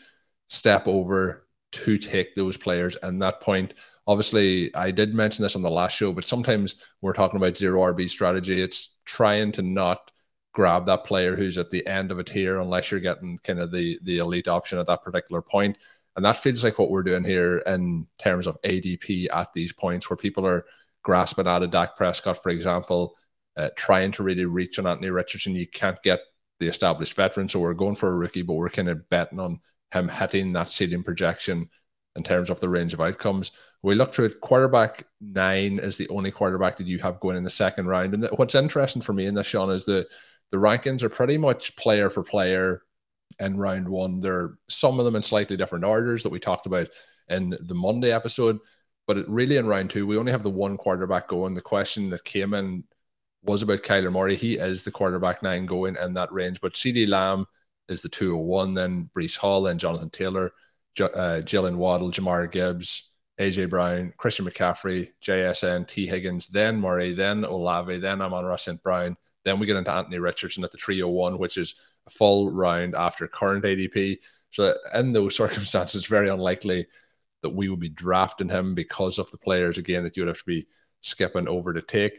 step 0.48 0.88
over 0.88 1.46
to 1.72 1.98
take 1.98 2.34
those 2.34 2.56
players. 2.56 2.96
And 3.02 3.20
that 3.20 3.42
point, 3.42 3.74
obviously, 4.06 4.74
I 4.74 4.90
did 4.90 5.12
mention 5.12 5.42
this 5.42 5.56
on 5.56 5.62
the 5.62 5.70
last 5.70 5.94
show, 5.94 6.10
but 6.12 6.26
sometimes 6.26 6.76
we're 7.02 7.12
talking 7.12 7.36
about 7.36 7.58
zero 7.58 7.82
RB 7.92 8.08
strategy. 8.08 8.62
It's 8.62 8.96
trying 9.04 9.52
to 9.52 9.62
not 9.62 10.10
grab 10.52 10.86
that 10.86 11.04
player 11.04 11.36
who's 11.36 11.58
at 11.58 11.70
the 11.70 11.86
end 11.86 12.10
of 12.10 12.18
a 12.18 12.24
tier 12.24 12.58
unless 12.58 12.90
you're 12.90 12.98
getting 12.98 13.38
kind 13.44 13.60
of 13.60 13.70
the 13.70 13.98
the 14.02 14.18
elite 14.18 14.48
option 14.48 14.78
at 14.78 14.86
that 14.86 15.04
particular 15.04 15.42
point. 15.42 15.76
And 16.18 16.24
that 16.24 16.38
feels 16.38 16.64
like 16.64 16.80
what 16.80 16.90
we're 16.90 17.04
doing 17.04 17.22
here 17.22 17.58
in 17.58 18.08
terms 18.18 18.48
of 18.48 18.60
ADP 18.62 19.28
at 19.32 19.52
these 19.52 19.72
points 19.72 20.10
where 20.10 20.16
people 20.16 20.44
are 20.44 20.66
grasping 21.04 21.46
at 21.46 21.62
a 21.62 21.68
Dak 21.68 21.96
Prescott, 21.96 22.42
for 22.42 22.48
example, 22.48 23.14
uh, 23.56 23.68
trying 23.76 24.10
to 24.10 24.24
really 24.24 24.44
reach 24.44 24.80
on 24.80 24.86
Anthony 24.88 25.10
Richardson. 25.10 25.54
You 25.54 25.68
can't 25.68 26.02
get 26.02 26.18
the 26.58 26.66
established 26.66 27.14
veteran. 27.14 27.48
So 27.48 27.60
we're 27.60 27.72
going 27.72 27.94
for 27.94 28.08
a 28.08 28.16
rookie, 28.16 28.42
but 28.42 28.54
we're 28.54 28.68
kind 28.68 28.88
of 28.88 29.08
betting 29.08 29.38
on 29.38 29.60
him 29.92 30.08
hitting 30.08 30.52
that 30.54 30.72
seeding 30.72 31.04
projection 31.04 31.70
in 32.16 32.24
terms 32.24 32.50
of 32.50 32.58
the 32.58 32.68
range 32.68 32.94
of 32.94 33.00
outcomes. 33.00 33.52
We 33.84 33.94
look 33.94 34.12
through 34.12 34.24
it, 34.24 34.40
quarterback 34.40 35.04
nine 35.20 35.78
is 35.78 35.98
the 35.98 36.08
only 36.08 36.32
quarterback 36.32 36.78
that 36.78 36.88
you 36.88 36.98
have 36.98 37.20
going 37.20 37.36
in 37.36 37.44
the 37.44 37.48
second 37.50 37.86
round. 37.86 38.14
And 38.14 38.28
what's 38.38 38.56
interesting 38.56 39.02
for 39.02 39.12
me 39.12 39.26
in 39.26 39.34
this, 39.34 39.46
Shawn, 39.46 39.70
is 39.70 39.84
the 39.84 40.08
the 40.50 40.56
rankings 40.56 41.04
are 41.04 41.10
pretty 41.10 41.38
much 41.38 41.76
player 41.76 42.10
for 42.10 42.24
player 42.24 42.82
in 43.40 43.58
round 43.58 43.88
one. 43.88 44.20
There 44.20 44.34
are 44.34 44.58
some 44.68 44.98
of 44.98 45.04
them 45.04 45.16
in 45.16 45.22
slightly 45.22 45.56
different 45.56 45.84
orders 45.84 46.22
that 46.22 46.32
we 46.32 46.38
talked 46.38 46.66
about 46.66 46.88
in 47.28 47.56
the 47.60 47.74
Monday 47.74 48.12
episode. 48.12 48.58
But 49.06 49.28
really, 49.28 49.56
in 49.56 49.66
round 49.66 49.90
two, 49.90 50.06
we 50.06 50.18
only 50.18 50.32
have 50.32 50.42
the 50.42 50.50
one 50.50 50.76
quarterback 50.76 51.28
going. 51.28 51.54
The 51.54 51.62
question 51.62 52.10
that 52.10 52.24
came 52.24 52.52
in 52.52 52.84
was 53.42 53.62
about 53.62 53.82
Kyler 53.82 54.12
Murray. 54.12 54.36
He 54.36 54.58
is 54.58 54.82
the 54.82 54.90
quarterback 54.90 55.42
nine 55.42 55.66
going 55.66 55.96
in 55.96 56.14
that 56.14 56.32
range. 56.32 56.60
But 56.60 56.74
CeeDee 56.74 57.08
Lamb 57.08 57.46
is 57.88 58.02
the 58.02 58.08
201, 58.08 58.74
then 58.74 59.10
Breece 59.16 59.36
Hall, 59.36 59.62
then 59.62 59.78
Jonathan 59.78 60.10
Taylor, 60.10 60.52
J- 60.94 61.04
uh, 61.04 61.40
Jaylen 61.40 61.76
Waddle, 61.76 62.10
Jahmyr 62.10 62.50
Gibbs, 62.50 63.10
AJ 63.40 63.70
Brown, 63.70 64.12
Christian 64.16 64.44
McCaffrey, 64.44 65.10
JSN, 65.24 65.86
Tee 65.86 66.06
Higgins, 66.06 66.48
then 66.48 66.80
Murray, 66.80 67.14
then 67.14 67.44
Olave, 67.44 67.98
then 68.00 68.20
Amon-Ra 68.20 68.56
St. 68.56 68.82
Brown. 68.82 69.16
Then 69.44 69.58
we 69.58 69.66
get 69.66 69.76
into 69.76 69.92
Anthony 69.92 70.18
Richardson 70.18 70.64
at 70.64 70.72
the 70.72 70.78
301, 70.78 71.38
which 71.38 71.56
is 71.56 71.76
full 72.08 72.50
round 72.50 72.94
after 72.94 73.26
current 73.28 73.64
ADP. 73.64 74.18
So 74.50 74.74
in 74.94 75.12
those 75.12 75.36
circumstances, 75.42 76.06
very 76.06 76.28
unlikely 76.28 76.86
that 77.42 77.50
we 77.50 77.68
would 77.68 77.80
be 77.80 77.88
drafting 77.88 78.48
him 78.48 78.74
because 78.74 79.18
of 79.18 79.30
the 79.30 79.38
players 79.38 79.78
again 79.78 80.02
that 80.04 80.16
you 80.16 80.22
would 80.22 80.28
have 80.28 80.38
to 80.38 80.44
be 80.44 80.66
skipping 81.00 81.48
over 81.48 81.72
to 81.72 81.82
take. 81.82 82.18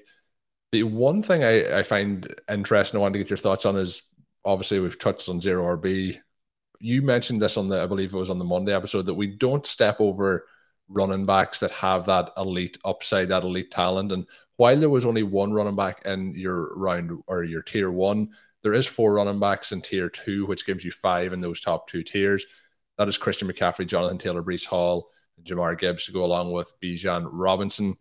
The 0.72 0.84
one 0.84 1.24
thing 1.24 1.44
I, 1.44 1.80
I 1.80 1.84
find 1.84 2.34
interesting, 2.50 2.98
I 2.98 3.02
want 3.02 3.14
to 3.14 3.20
get 3.20 3.30
your 3.30 3.38
thoughts 3.38 3.66
on 3.66 3.76
is 3.76 4.04
obviously 4.46 4.80
we've 4.80 5.00
touched 5.00 5.28
on 5.28 5.42
zero 5.42 5.78
RB. 5.78 6.20
You 6.80 7.02
mentioned 7.02 7.42
this 7.42 7.58
on 7.58 7.68
the, 7.68 7.82
I 7.82 7.88
believe 7.88 8.14
it 8.14 8.18
was 8.18 8.30
on 8.30 8.38
the 8.38 8.46
Monday 8.46 8.74
episode, 8.74 9.06
that 9.08 9.14
we 9.14 9.28
don't 9.28 9.66
step 9.66 9.98
over 10.00 10.46
running 10.88 11.26
backs 11.26 11.60
that 11.60 11.72
have 11.72 12.06
that 12.06 12.32
elite 12.38 12.78
upside, 12.86 13.30
that 13.30 13.44
elite 13.44 13.72
talent. 13.72 14.12
And 14.12 14.26
while 14.58 14.80
there 14.80 14.90
was 14.90 15.06
only 15.06 15.24
one 15.24 15.52
running 15.52 15.76
back 15.76 16.02
in 16.06 16.34
your 16.36 16.76
round 16.76 17.22
or 17.28 17.44
your 17.44 17.62
tier 17.62 17.92
one, 17.92 18.30
there 18.64 18.74
is 18.74 18.86
four 18.86 19.14
running 19.14 19.40
backs 19.40 19.72
in 19.72 19.82
tier 19.82 20.10
two, 20.10 20.46
which 20.46 20.66
gives 20.66 20.84
you 20.84 20.92
five 20.92 21.34
in 21.34 21.42
those 21.42 21.62
top 21.62 21.88
two 21.88 22.04
tiers. 22.04 22.46
That 22.98 23.08
is 23.08 23.18
Christian 23.18 23.48
McCaffrey, 23.48 23.88
Jonathan 23.88 24.18
Taylor, 24.18 24.44
Breece 24.44 24.66
Hall, 24.66 25.10
and 25.38 25.46
Jahmyr 25.46 25.78
Gibbs 25.78 26.06
to 26.06 26.12
go 26.12 26.26
along 26.26 26.52
with 26.52 26.74
Bijan 26.82 27.30
Robinson. 27.32 27.96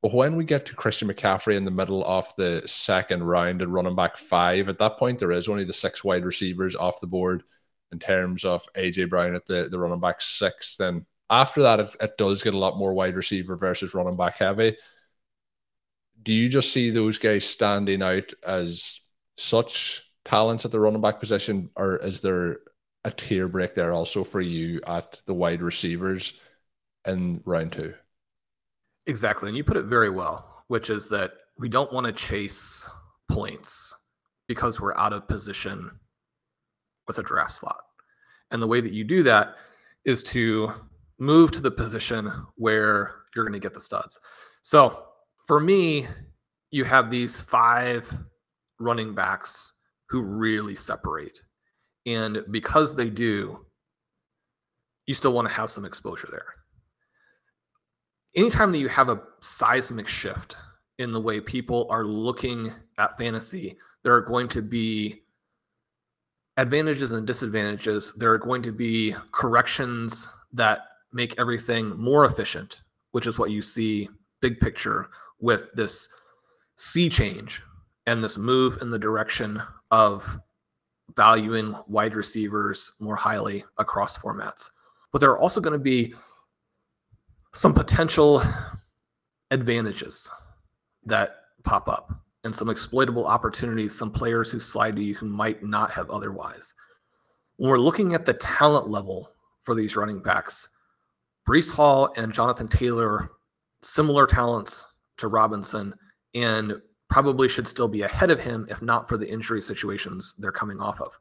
But 0.00 0.14
when 0.14 0.36
we 0.36 0.44
get 0.44 0.66
to 0.66 0.76
Christian 0.76 1.08
McCaffrey 1.08 1.56
in 1.56 1.64
the 1.64 1.70
middle 1.70 2.04
of 2.04 2.32
the 2.36 2.62
second 2.66 3.24
round 3.24 3.62
and 3.62 3.72
running 3.72 3.96
back 3.96 4.16
five, 4.16 4.68
at 4.68 4.78
that 4.78 4.98
point 4.98 5.18
there 5.18 5.32
is 5.32 5.48
only 5.48 5.64
the 5.64 5.72
six 5.72 6.04
wide 6.04 6.24
receivers 6.24 6.76
off 6.76 7.00
the 7.00 7.06
board 7.06 7.42
in 7.90 7.98
terms 7.98 8.44
of 8.44 8.62
AJ 8.76 9.08
Brown 9.08 9.34
at 9.34 9.46
the, 9.46 9.68
the 9.70 9.78
running 9.78 10.00
back 10.00 10.20
six. 10.20 10.76
Then 10.76 11.06
after 11.30 11.62
that, 11.62 11.80
it, 11.80 11.96
it 12.00 12.18
does 12.18 12.42
get 12.42 12.54
a 12.54 12.58
lot 12.58 12.76
more 12.76 12.92
wide 12.92 13.16
receiver 13.16 13.56
versus 13.56 13.94
running 13.94 14.16
back 14.16 14.36
heavy. 14.36 14.76
Do 16.22 16.32
you 16.32 16.48
just 16.48 16.72
see 16.72 16.90
those 16.90 17.18
guys 17.18 17.44
standing 17.44 18.02
out 18.02 18.32
as 18.46 19.00
such 19.36 20.03
talents 20.24 20.64
at 20.64 20.70
the 20.70 20.80
running 20.80 21.00
back 21.00 21.20
position, 21.20 21.70
or 21.76 21.96
is 21.96 22.20
there 22.20 22.58
a 23.04 23.10
tier 23.10 23.48
break 23.48 23.74
there 23.74 23.92
also 23.92 24.24
for 24.24 24.40
you 24.40 24.80
at 24.86 25.20
the 25.26 25.34
wide 25.34 25.62
receivers 25.62 26.34
in 27.06 27.42
round 27.44 27.72
two? 27.72 27.94
Exactly. 29.06 29.48
And 29.48 29.56
you 29.56 29.64
put 29.64 29.76
it 29.76 29.84
very 29.84 30.10
well, 30.10 30.64
which 30.68 30.88
is 30.88 31.08
that 31.08 31.32
we 31.58 31.68
don't 31.68 31.92
want 31.92 32.06
to 32.06 32.12
chase 32.12 32.88
points 33.30 33.94
because 34.48 34.80
we're 34.80 34.96
out 34.96 35.12
of 35.12 35.28
position 35.28 35.90
with 37.06 37.18
a 37.18 37.22
draft 37.22 37.54
slot. 37.54 37.80
And 38.50 38.62
the 38.62 38.66
way 38.66 38.80
that 38.80 38.92
you 38.92 39.04
do 39.04 39.22
that 39.24 39.56
is 40.04 40.22
to 40.24 40.72
move 41.18 41.50
to 41.52 41.60
the 41.60 41.70
position 41.70 42.32
where 42.56 43.14
you're 43.34 43.44
going 43.44 43.52
to 43.52 43.58
get 43.58 43.74
the 43.74 43.80
studs. 43.80 44.18
So 44.62 45.04
for 45.46 45.60
me, 45.60 46.06
you 46.70 46.84
have 46.84 47.10
these 47.10 47.40
five 47.40 48.12
running 48.80 49.14
backs 49.14 49.72
who 50.14 50.22
really 50.22 50.76
separate. 50.76 51.42
And 52.06 52.44
because 52.52 52.94
they 52.94 53.10
do, 53.10 53.66
you 55.06 55.14
still 55.14 55.32
want 55.32 55.48
to 55.48 55.54
have 55.54 55.70
some 55.70 55.84
exposure 55.84 56.28
there. 56.30 56.54
Anytime 58.36 58.70
that 58.70 58.78
you 58.78 58.86
have 58.86 59.08
a 59.08 59.20
seismic 59.40 60.06
shift 60.06 60.56
in 61.00 61.10
the 61.10 61.20
way 61.20 61.40
people 61.40 61.88
are 61.90 62.04
looking 62.04 62.72
at 62.96 63.18
fantasy, 63.18 63.76
there 64.04 64.14
are 64.14 64.20
going 64.20 64.46
to 64.46 64.62
be 64.62 65.24
advantages 66.58 67.10
and 67.10 67.26
disadvantages. 67.26 68.12
There 68.16 68.30
are 68.30 68.38
going 68.38 68.62
to 68.62 68.72
be 68.72 69.16
corrections 69.32 70.28
that 70.52 70.82
make 71.12 71.40
everything 71.40 71.88
more 71.98 72.24
efficient, 72.24 72.82
which 73.10 73.26
is 73.26 73.36
what 73.36 73.50
you 73.50 73.62
see 73.62 74.08
big 74.40 74.60
picture 74.60 75.10
with 75.40 75.72
this 75.74 76.08
sea 76.76 77.08
change 77.08 77.64
and 78.06 78.22
this 78.22 78.38
move 78.38 78.78
in 78.80 78.90
the 78.90 78.98
direction 78.98 79.60
of 79.94 80.40
valuing 81.14 81.76
wide 81.86 82.16
receivers 82.16 82.94
more 82.98 83.14
highly 83.14 83.64
across 83.78 84.18
formats. 84.18 84.70
But 85.12 85.20
there 85.20 85.30
are 85.30 85.38
also 85.38 85.60
going 85.60 85.72
to 85.72 85.78
be 85.78 86.14
some 87.54 87.72
potential 87.72 88.42
advantages 89.52 90.28
that 91.04 91.36
pop 91.62 91.88
up 91.88 92.12
and 92.42 92.52
some 92.52 92.70
exploitable 92.70 93.24
opportunities, 93.24 93.96
some 93.96 94.10
players 94.10 94.50
who 94.50 94.58
slide 94.58 94.96
to 94.96 95.02
you 95.02 95.14
who 95.14 95.28
might 95.28 95.62
not 95.62 95.92
have 95.92 96.10
otherwise. 96.10 96.74
When 97.56 97.70
we're 97.70 97.78
looking 97.78 98.14
at 98.14 98.26
the 98.26 98.34
talent 98.34 98.88
level 98.88 99.30
for 99.62 99.76
these 99.76 99.94
running 99.94 100.20
backs, 100.20 100.70
Breece 101.48 101.72
Hall 101.72 102.12
and 102.16 102.34
Jonathan 102.34 102.66
Taylor, 102.66 103.30
similar 103.80 104.26
talents 104.26 104.86
to 105.18 105.28
Robinson, 105.28 105.94
and 106.34 106.82
probably 107.14 107.48
should 107.48 107.68
still 107.68 107.86
be 107.86 108.02
ahead 108.02 108.32
of 108.32 108.40
him 108.40 108.66
if 108.68 108.82
not 108.82 109.08
for 109.08 109.16
the 109.16 109.30
injury 109.30 109.62
situations 109.62 110.34
they're 110.36 110.50
coming 110.50 110.80
off 110.80 111.00
of. 111.00 111.16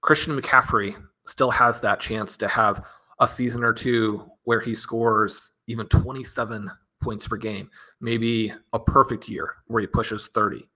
Christian 0.00 0.36
McCaffrey 0.36 0.96
still 1.26 1.52
has 1.52 1.78
that 1.78 2.00
chance 2.00 2.36
to 2.36 2.48
have 2.48 2.84
a 3.20 3.28
season 3.28 3.62
or 3.62 3.72
two 3.72 4.28
where 4.42 4.58
he 4.58 4.74
scores 4.74 5.52
even 5.68 5.86
27 5.86 6.68
points 7.00 7.28
per 7.28 7.36
game, 7.36 7.70
maybe 8.00 8.52
a 8.72 8.80
perfect 8.80 9.28
year 9.28 9.54
where 9.68 9.80
he 9.80 9.86
pushes 9.86 10.26
30. 10.26 10.68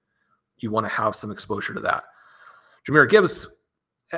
You 0.58 0.70
want 0.70 0.86
to 0.86 0.92
have 0.92 1.16
some 1.16 1.32
exposure 1.32 1.74
to 1.74 1.80
that. 1.80 2.04
Jahmyr 2.88 3.10
Gibbs 3.10 3.48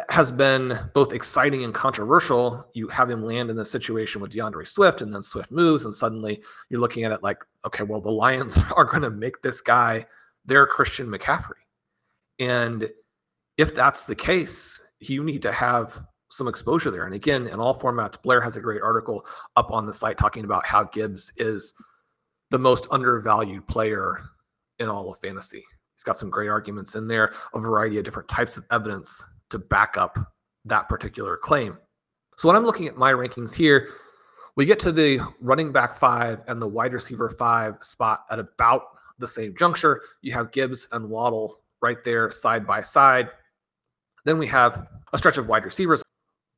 has 0.09 0.33
been 0.33 0.79
both 0.95 1.13
exciting 1.13 1.65
and 1.65 1.75
controversial. 1.75 2.67
You 2.73 2.89
have 2.89 3.11
him 3.11 3.25
land 3.25 3.51
in 3.51 3.57
the 3.57 3.65
situation 3.65 4.21
with 4.21 4.33
DeAndre 4.33 4.67
Swift, 4.67 5.03
and 5.03 5.13
then 5.13 5.23
Swift 5.23 5.51
moves, 5.51 5.85
and 5.85 5.95
suddenly 5.95 6.43
you're 6.71 6.81
looking 6.81 7.05
at 7.05 7.13
it 7.13 7.23
like, 7.23 7.39
okay, 7.67 7.83
well, 7.83 8.01
the 8.01 8.11
Lions 8.11 8.59
are 8.77 8.85
going 8.85 9.03
to 9.03 9.11
make 9.11 9.43
this 9.43 9.61
guy 9.61 10.07
their 10.45 10.67
Christian 10.67 11.07
McCaffrey. 11.07 11.61
And 12.39 12.91
if 13.59 13.75
that's 13.75 14.05
the 14.05 14.15
case, 14.15 14.81
you 15.01 15.23
need 15.23 15.43
to 15.43 15.53
have 15.53 16.01
some 16.31 16.49
exposure 16.49 16.91
there. 16.91 17.05
And 17.05 17.15
again, 17.15 17.47
in 17.47 17.61
all 17.61 17.79
formats, 17.79 18.21
Blair 18.21 18.41
has 18.41 18.57
a 18.57 18.61
great 18.61 18.81
article 18.81 19.27
up 19.57 19.71
on 19.71 19.85
the 19.85 19.93
site 19.93 20.17
talking 20.17 20.45
about 20.45 20.65
how 20.65 20.85
Gibbs 20.85 21.33
is 21.37 21.75
the 22.51 22.59
most 22.59 22.87
undervalued 22.91 23.67
player 23.67 24.23
in 24.79 24.89
all 24.89 25.13
of 25.13 25.19
fantasy. 25.21 25.63
He's 25.95 26.03
got 26.05 26.19
some 26.19 26.31
great 26.31 26.49
arguments 26.49 26.95
in 26.95 27.07
there, 27.07 27.35
a 27.53 27.61
variety 27.61 27.99
of 27.99 28.05
different 28.05 28.29
types 28.29 28.57
of 28.57 28.65
evidence 28.71 29.25
to 29.53 29.59
back 29.59 29.97
up 29.97 30.19
that 30.65 30.89
particular 30.89 31.37
claim. 31.37 31.79
So 32.37 32.49
when 32.49 32.57
I'm 32.57 32.65
looking 32.65 32.89
at 32.89 32.97
my 32.97 33.13
rankings 33.13 33.55
here, 33.55 33.89
we 34.57 34.67
get 34.67 34.79
to 34.81 34.93
the 34.93 35.21
running 35.41 35.73
back 35.73 35.97
five 35.97 36.41
and 36.47 36.61
the 36.61 36.69
wide 36.69 36.93
receiver 36.93 37.31
five 37.31 37.77
spot 37.81 38.25
at 38.31 38.39
about 38.39 38.83
the 39.19 39.29
same 39.29 39.55
juncture. 39.57 40.03
You 40.21 40.33
have 40.33 40.53
Gibbs 40.53 40.89
and 40.93 41.09
Waddle 41.09 41.61
right 41.81 42.03
there 42.05 42.31
side 42.31 42.67
by 42.67 42.83
side. 42.83 43.31
Then 44.25 44.39
we 44.39 44.47
have 44.49 44.87
a 45.13 45.19
stretch 45.19 45.39
of 45.39 45.49
wide 45.49 45.65
receivers. 45.65 46.03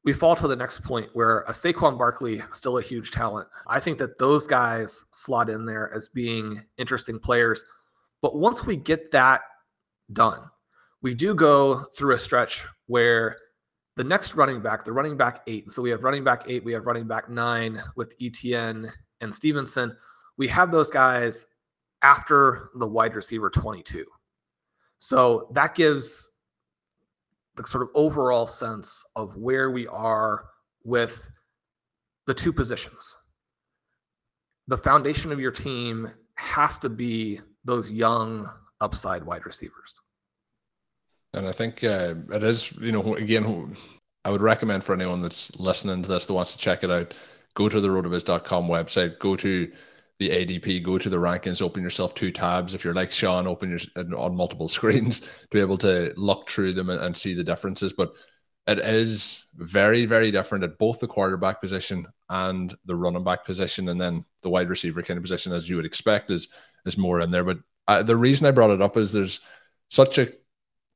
We 0.04 0.12
fall 0.12 0.36
to 0.36 0.48
the 0.48 0.56
next 0.56 0.82
point 0.82 1.08
where 1.14 1.40
a 1.42 1.52
Saquon 1.52 1.96
Barkley, 1.96 2.42
still 2.52 2.78
a 2.78 2.82
huge 2.82 3.10
talent. 3.10 3.48
I 3.66 3.80
think 3.80 3.98
that 3.98 4.18
those 4.18 4.46
guys 4.46 5.04
slot 5.12 5.48
in 5.48 5.64
there 5.64 5.90
as 5.94 6.08
being 6.08 6.62
interesting 6.76 7.18
players. 7.18 7.64
But 8.20 8.36
once 8.36 8.66
we 8.66 8.76
get 8.76 9.10
that 9.12 9.42
done, 10.12 10.40
we 11.04 11.14
do 11.14 11.34
go 11.34 11.84
through 11.94 12.14
a 12.14 12.18
stretch 12.18 12.64
where 12.86 13.36
the 13.96 14.02
next 14.02 14.36
running 14.36 14.62
back, 14.62 14.84
the 14.84 14.92
running 14.92 15.18
back 15.18 15.42
eight, 15.46 15.70
so 15.70 15.82
we 15.82 15.90
have 15.90 16.02
running 16.02 16.24
back 16.24 16.44
eight, 16.48 16.64
we 16.64 16.72
have 16.72 16.86
running 16.86 17.06
back 17.06 17.28
nine 17.28 17.78
with 17.94 18.18
ETN 18.18 18.90
and 19.20 19.32
Stevenson. 19.32 19.94
We 20.38 20.48
have 20.48 20.70
those 20.70 20.90
guys 20.90 21.46
after 22.00 22.70
the 22.76 22.86
wide 22.86 23.14
receiver 23.14 23.50
22. 23.50 24.06
So 24.98 25.48
that 25.52 25.74
gives 25.74 26.30
the 27.56 27.64
sort 27.64 27.82
of 27.82 27.90
overall 27.94 28.46
sense 28.46 29.04
of 29.14 29.36
where 29.36 29.70
we 29.70 29.86
are 29.86 30.46
with 30.84 31.30
the 32.26 32.32
two 32.32 32.52
positions. 32.52 33.14
The 34.68 34.78
foundation 34.78 35.32
of 35.32 35.38
your 35.38 35.52
team 35.52 36.10
has 36.36 36.78
to 36.78 36.88
be 36.88 37.40
those 37.62 37.90
young 37.90 38.50
upside 38.80 39.22
wide 39.22 39.44
receivers. 39.44 40.00
And 41.34 41.48
I 41.48 41.52
think 41.52 41.82
uh, 41.82 42.14
it 42.32 42.42
is, 42.42 42.72
you 42.78 42.92
know, 42.92 43.14
again, 43.16 43.76
I 44.24 44.30
would 44.30 44.42
recommend 44.42 44.84
for 44.84 44.94
anyone 44.94 45.20
that's 45.20 45.54
listening 45.58 46.02
to 46.02 46.08
this 46.08 46.26
that 46.26 46.32
wants 46.32 46.52
to 46.52 46.58
check 46.58 46.84
it 46.84 46.90
out, 46.90 47.12
go 47.54 47.68
to 47.68 47.80
the 47.80 47.88
rotoviz.com 47.88 48.68
website, 48.68 49.18
go 49.18 49.36
to 49.36 49.70
the 50.18 50.30
ADP, 50.30 50.82
go 50.82 50.96
to 50.96 51.10
the 51.10 51.16
rankings, 51.16 51.60
open 51.60 51.82
yourself 51.82 52.14
two 52.14 52.30
tabs. 52.30 52.72
If 52.72 52.84
you're 52.84 52.94
like 52.94 53.10
Shawn, 53.10 53.46
open 53.46 53.70
your 53.70 54.18
on 54.18 54.36
multiple 54.36 54.68
screens 54.76 55.20
to 55.20 55.28
be 55.50 55.60
able 55.60 55.78
to 55.78 56.12
look 56.16 56.48
through 56.48 56.74
them 56.74 56.88
and, 56.88 57.00
and 57.00 57.16
see 57.16 57.34
the 57.34 57.44
differences. 57.44 57.92
But 57.92 58.12
it 58.66 58.78
is 58.78 59.44
very, 59.56 60.06
very 60.06 60.30
different 60.30 60.64
at 60.64 60.78
both 60.78 61.00
the 61.00 61.06
quarterback 61.06 61.60
position 61.60 62.06
and 62.30 62.74
the 62.86 62.96
running 62.96 63.24
back 63.24 63.44
position, 63.44 63.88
and 63.88 64.00
then 64.00 64.24
the 64.42 64.48
wide 64.48 64.70
receiver 64.70 65.02
kind 65.02 65.18
of 65.18 65.24
position, 65.24 65.52
as 65.52 65.68
you 65.68 65.76
would 65.76 65.84
expect, 65.84 66.30
is 66.30 66.48
is 66.86 66.96
more 66.96 67.20
in 67.20 67.30
there. 67.30 67.44
But 67.44 67.58
uh, 67.88 68.02
the 68.02 68.16
reason 68.16 68.46
I 68.46 68.52
brought 68.52 68.70
it 68.70 68.80
up 68.80 68.96
is 68.96 69.12
there's 69.12 69.40
such 69.90 70.16
a 70.18 70.28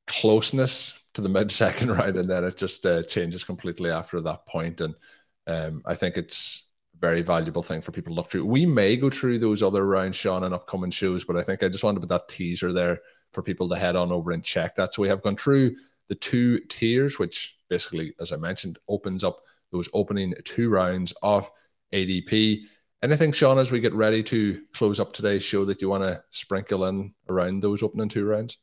closeness 0.09 0.99
to 1.15 1.21
the 1.21 1.29
mid 1.29 1.51
second 1.53 1.91
round, 1.91 2.17
and 2.17 2.29
then 2.29 2.45
it 2.45 2.57
just 2.57 2.85
uh, 2.85 3.03
changes 3.05 3.45
completely 3.45 3.91
after 3.91 4.21
that 4.21 4.47
point. 4.47 4.81
And 4.81 4.95
um, 5.47 5.83
I 5.87 5.95
think 5.95 6.17
it's 6.17 6.65
a 6.95 6.99
very 6.99 7.23
valuable 7.23 7.63
thing 7.63 7.81
for 7.81 7.93
people 7.93 8.13
to 8.13 8.17
look 8.17 8.31
through. 8.31 8.45
We 8.45 8.67
may 8.67 8.97
go 8.97 9.11
through 9.11 9.39
those 9.39 9.63
other 9.63 9.87
rounds, 9.87 10.17
Shawn, 10.17 10.45
in 10.45 10.53
upcoming 10.53 10.91
shows, 10.91 11.25
but 11.25 11.37
I 11.37 11.43
think 11.43 11.63
I 11.63 11.69
just 11.69 11.85
wanted 11.85 11.97
to 11.97 12.01
put 12.01 12.09
that 12.09 12.29
teaser 12.29 12.73
there 12.73 12.99
for 13.33 13.43
people 13.43 13.69
to 13.69 13.77
head 13.77 13.97
on 13.97 14.11
over 14.11 14.33
and 14.33 14.43
check 14.43 14.75
that. 14.77 14.95
So 14.95 15.03
we 15.03 15.09
have 15.09 15.23
gone 15.23 15.37
through 15.37 15.77
the 16.09 16.15
two 16.15 16.59
tiers, 16.61 17.19
which 17.19 17.57
basically, 17.69 18.15
as 18.21 18.33
I 18.33 18.37
mentioned, 18.37 18.79
opens 18.89 19.23
up 19.23 19.41
those 19.71 19.89
opening 19.93 20.35
two 20.45 20.71
rounds 20.71 21.13
of 21.23 21.51
ADP. 21.93 22.63
Anything, 23.03 23.33
Shawn, 23.33 23.59
as 23.59 23.71
we 23.71 23.81
get 23.81 23.95
ready 23.95 24.23
to 24.25 24.63
close 24.73 24.99
up 24.99 25.13
today's 25.13 25.43
show 25.43 25.65
that 25.67 25.81
you 25.81 25.89
want 25.89 26.05
to 26.05 26.23
sprinkle 26.31 26.87
in 26.87 27.15
around 27.29 27.61
those 27.61 27.83
opening 27.83 28.09
two 28.09 28.25
rounds? 28.25 28.59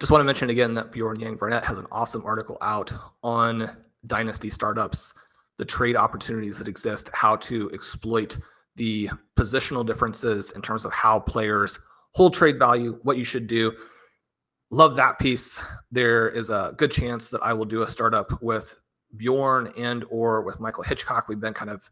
Just 0.00 0.10
want 0.10 0.20
to 0.20 0.24
mention 0.24 0.50
again 0.50 0.74
that 0.74 0.92
Bjorn 0.92 1.20
Yang 1.20 1.36
Burnett 1.36 1.64
has 1.64 1.78
an 1.78 1.86
awesome 1.92 2.24
article 2.24 2.58
out 2.60 2.92
on 3.22 3.70
dynasty 4.06 4.50
startups, 4.50 5.14
the 5.56 5.64
trade 5.64 5.96
opportunities 5.96 6.58
that 6.58 6.68
exist, 6.68 7.10
how 7.12 7.36
to 7.36 7.70
exploit 7.72 8.38
the 8.76 9.08
positional 9.36 9.86
differences 9.86 10.50
in 10.52 10.62
terms 10.62 10.84
of 10.84 10.92
how 10.92 11.20
players 11.20 11.80
hold 12.10 12.34
trade 12.34 12.58
value, 12.58 12.98
what 13.02 13.16
you 13.16 13.24
should 13.24 13.46
do. 13.46 13.72
Love 14.70 14.96
that 14.96 15.18
piece. 15.18 15.62
There 15.92 16.28
is 16.28 16.50
a 16.50 16.74
good 16.76 16.90
chance 16.90 17.28
that 17.30 17.42
I 17.42 17.52
will 17.52 17.64
do 17.64 17.82
a 17.82 17.88
startup 17.88 18.42
with 18.42 18.80
Bjorn 19.16 19.72
and 19.76 20.04
or 20.10 20.42
with 20.42 20.58
Michael 20.58 20.82
Hitchcock. 20.82 21.28
We've 21.28 21.40
been 21.40 21.54
kind 21.54 21.70
of 21.70 21.88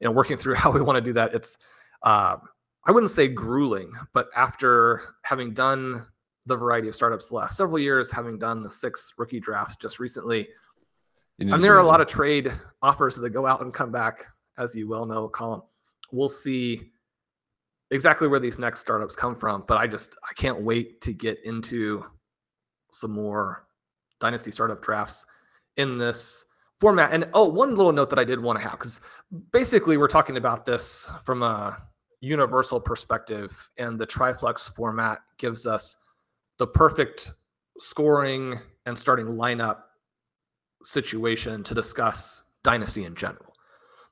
you 0.00 0.06
know 0.06 0.12
working 0.12 0.36
through 0.36 0.54
how 0.56 0.70
we 0.70 0.82
want 0.82 0.96
to 0.96 1.00
do 1.00 1.14
that. 1.14 1.34
It's 1.34 1.58
uh, 2.02 2.36
I 2.84 2.92
wouldn't 2.92 3.10
say 3.10 3.28
grueling, 3.28 3.92
but 4.12 4.28
after 4.36 5.02
having 5.22 5.54
done 5.54 6.06
the 6.46 6.56
variety 6.56 6.88
of 6.88 6.94
startups 6.94 7.28
the 7.28 7.34
last 7.34 7.56
several 7.56 7.78
years, 7.78 8.10
having 8.10 8.38
done 8.38 8.62
the 8.62 8.70
six 8.70 9.12
rookie 9.18 9.40
drafts 9.40 9.76
just 9.76 9.98
recently. 9.98 10.48
And 11.38 11.62
there 11.62 11.74
are 11.74 11.80
a 11.80 11.86
lot 11.86 12.00
of 12.00 12.06
trade 12.06 12.50
offers 12.80 13.16
that 13.16 13.30
go 13.30 13.46
out 13.46 13.60
and 13.60 13.74
come 13.74 13.92
back, 13.92 14.26
as 14.56 14.74
you 14.74 14.88
well 14.88 15.04
know, 15.04 15.28
Colm. 15.28 15.62
We'll 16.10 16.30
see 16.30 16.92
exactly 17.90 18.26
where 18.26 18.40
these 18.40 18.58
next 18.58 18.80
startups 18.80 19.14
come 19.14 19.36
from, 19.36 19.64
but 19.68 19.76
I 19.76 19.86
just 19.86 20.16
I 20.24 20.32
can't 20.34 20.62
wait 20.62 21.00
to 21.02 21.12
get 21.12 21.44
into 21.44 22.04
some 22.90 23.10
more 23.10 23.66
dynasty 24.18 24.50
startup 24.50 24.82
drafts 24.82 25.26
in 25.76 25.98
this 25.98 26.46
format. 26.80 27.12
And 27.12 27.28
oh, 27.34 27.48
one 27.48 27.74
little 27.74 27.92
note 27.92 28.08
that 28.10 28.18
I 28.18 28.24
did 28.24 28.40
want 28.40 28.58
to 28.58 28.62
have 28.62 28.78
because 28.78 29.00
basically 29.52 29.98
we're 29.98 30.08
talking 30.08 30.38
about 30.38 30.64
this 30.64 31.10
from 31.24 31.42
a 31.42 31.76
universal 32.20 32.80
perspective, 32.80 33.68
and 33.76 33.98
the 33.98 34.06
Triflex 34.06 34.74
format 34.74 35.20
gives 35.38 35.66
us 35.66 35.96
the 36.58 36.66
perfect 36.66 37.32
scoring 37.78 38.58
and 38.86 38.98
starting 38.98 39.26
lineup 39.26 39.78
situation 40.82 41.62
to 41.64 41.74
discuss 41.74 42.44
dynasty 42.64 43.04
in 43.04 43.14
general. 43.14 43.52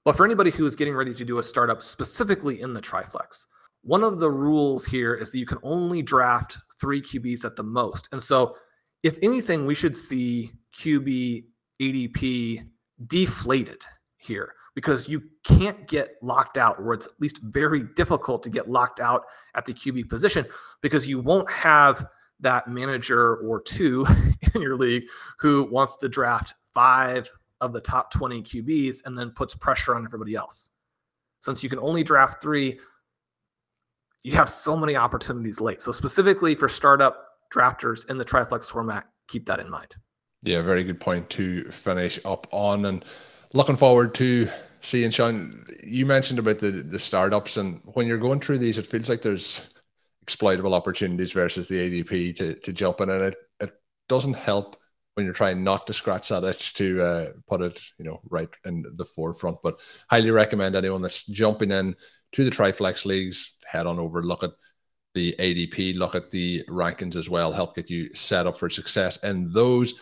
But 0.05 0.17
for 0.17 0.27
anybody 0.27 0.51
who 0.51 0.67
is 0.67 0.77
getting 0.77 0.95
ready 0.95 1.15
to 1.15 1.25
do 1.25 1.39
a 1.39 1.43
startup 1.43 1.83
specifically 1.83 2.61
in 2.61 2.75
the 2.75 2.81
Triflex, 2.81 3.47
one 3.83 4.03
of 4.03 4.19
the 4.19 4.31
rules 4.31 4.85
here 4.85 5.15
is 5.15 5.31
that 5.31 5.39
you 5.39 5.47
can 5.47 5.59
only 5.63 6.03
draft 6.03 6.59
three 6.81 7.01
QBs 7.01 7.45
at 7.45 7.57
the 7.57 7.63
most. 7.63 8.09
And 8.13 8.23
so, 8.23 8.57
if 9.03 9.19
anything, 9.23 9.67
we 9.67 9.75
should 9.75 9.97
see 9.97 10.51
QB 10.79 11.45
ADP 11.81 12.67
deflated 13.07 13.83
here 14.17 14.55
because 14.75 15.09
you 15.09 15.23
can't 15.45 15.87
get 15.87 16.17
locked 16.23 16.59
out, 16.59 16.79
or 16.79 16.95
it's 16.95 17.07
at 17.07 17.21
least 17.21 17.39
very 17.43 17.85
difficult 17.95 18.43
to 18.43 18.51
get 18.51 18.69
locked 18.69 19.01
out 19.01 19.25
at 19.55 19.65
the 19.65 19.75
QB 19.75 20.09
position 20.09 20.47
because 20.83 21.07
you 21.07 21.21
won't 21.21 21.51
have 21.51 22.07
that 22.41 22.69
manager 22.69 23.37
or 23.37 23.61
two 23.61 24.07
in 24.55 24.63
your 24.63 24.77
league 24.77 25.05
who 25.39 25.65
wants 25.65 25.97
to 25.97 26.09
draft 26.09 26.55
five 26.73 27.31
of 27.61 27.73
the 27.73 27.81
top 27.81 28.11
20 28.11 28.43
QBs 28.43 29.07
and 29.07 29.19
then 29.19 29.31
puts 29.31 29.55
pressure 29.55 29.95
on 29.95 30.05
everybody 30.05 30.35
else. 30.35 30.71
Since 31.41 31.63
you 31.63 31.69
can 31.69 31.79
only 31.79 32.03
draft 32.03 32.43
three, 32.43 32.79
you 34.23 34.33
have 34.33 34.49
so 34.49 34.77
many 34.77 34.97
opportunities 34.97 35.61
late. 35.61 35.83
So, 35.83 35.93
specifically 35.93 36.55
for 36.55 36.69
startup 36.69 37.29
drafters 37.53 38.09
in 38.11 38.19
the 38.19 38.25
Triflex 38.25 38.71
format, 38.71 39.07
keep 39.29 39.47
that 39.47 39.61
in 39.61 39.71
mind. 39.71 39.95
Yeah, 40.43 40.63
very 40.63 40.85
good 40.85 41.01
point 41.01 41.29
to 41.31 41.71
finish 41.71 42.19
up 42.25 42.47
on. 42.51 42.87
And 42.87 43.05
looking 43.53 43.77
forward 43.77 44.15
to 44.17 44.49
seeing 44.85 45.11
Shawn. 45.11 45.65
You 45.83 46.07
mentioned 46.07 46.39
about 46.39 46.59
the 46.59 46.71
the 46.71 46.99
startups, 46.99 47.57
and 47.57 47.81
when 47.85 48.07
you're 48.07 48.19
going 48.19 48.41
through 48.41 48.59
these, 48.59 48.79
it 48.79 48.87
feels 48.87 49.09
like 49.09 49.23
there's 49.23 49.69
exploitable 50.25 50.73
opportunities 50.73 51.33
versus 51.33 51.69
the 51.69 51.77
ADP 51.77 52.35
to 52.37 52.55
to 52.55 52.73
jump 52.73 53.03
in, 53.03 53.11
and 53.11 53.23
it 53.23 53.37
it 53.61 53.73
doesn't 54.09 54.35
help 54.35 54.77
when 55.15 55.27
you're 55.27 55.35
trying 55.35 55.63
not 55.63 55.87
to 55.87 55.93
scratch 55.93 56.31
that 56.31 56.45
itch 56.45 56.73
to 56.75 57.03
uh, 57.03 57.29
put 57.47 57.61
it, 57.61 57.81
you 57.99 58.05
know, 58.07 58.21
right 58.31 58.49
in 58.65 58.85
the 58.97 59.05
forefront. 59.05 59.59
But 59.63 59.81
highly 60.09 60.31
recommend 60.31 60.75
anyone 60.75 61.03
that's 61.03 61.27
jumping 61.27 61.71
in 61.71 61.95
to 62.33 62.45
the 62.45 62.51
Triflex 62.51 63.05
leagues 63.05 63.53
head 63.65 63.87
on 63.87 63.99
over, 63.99 64.25
look 64.25 64.43
at 64.43 64.53
the 65.15 65.37
ADP, 65.39 65.97
look 65.97 66.15
at 66.15 66.31
the 66.31 66.65
rankings 66.69 67.17
as 67.17 67.31
well, 67.31 67.53
help 67.53 67.77
get 67.77 67.91
you 67.91 68.13
set 68.15 68.47
up 68.47 68.59
for 68.59 68.69
success 68.69 69.23
And 69.23 69.53
those. 69.53 70.01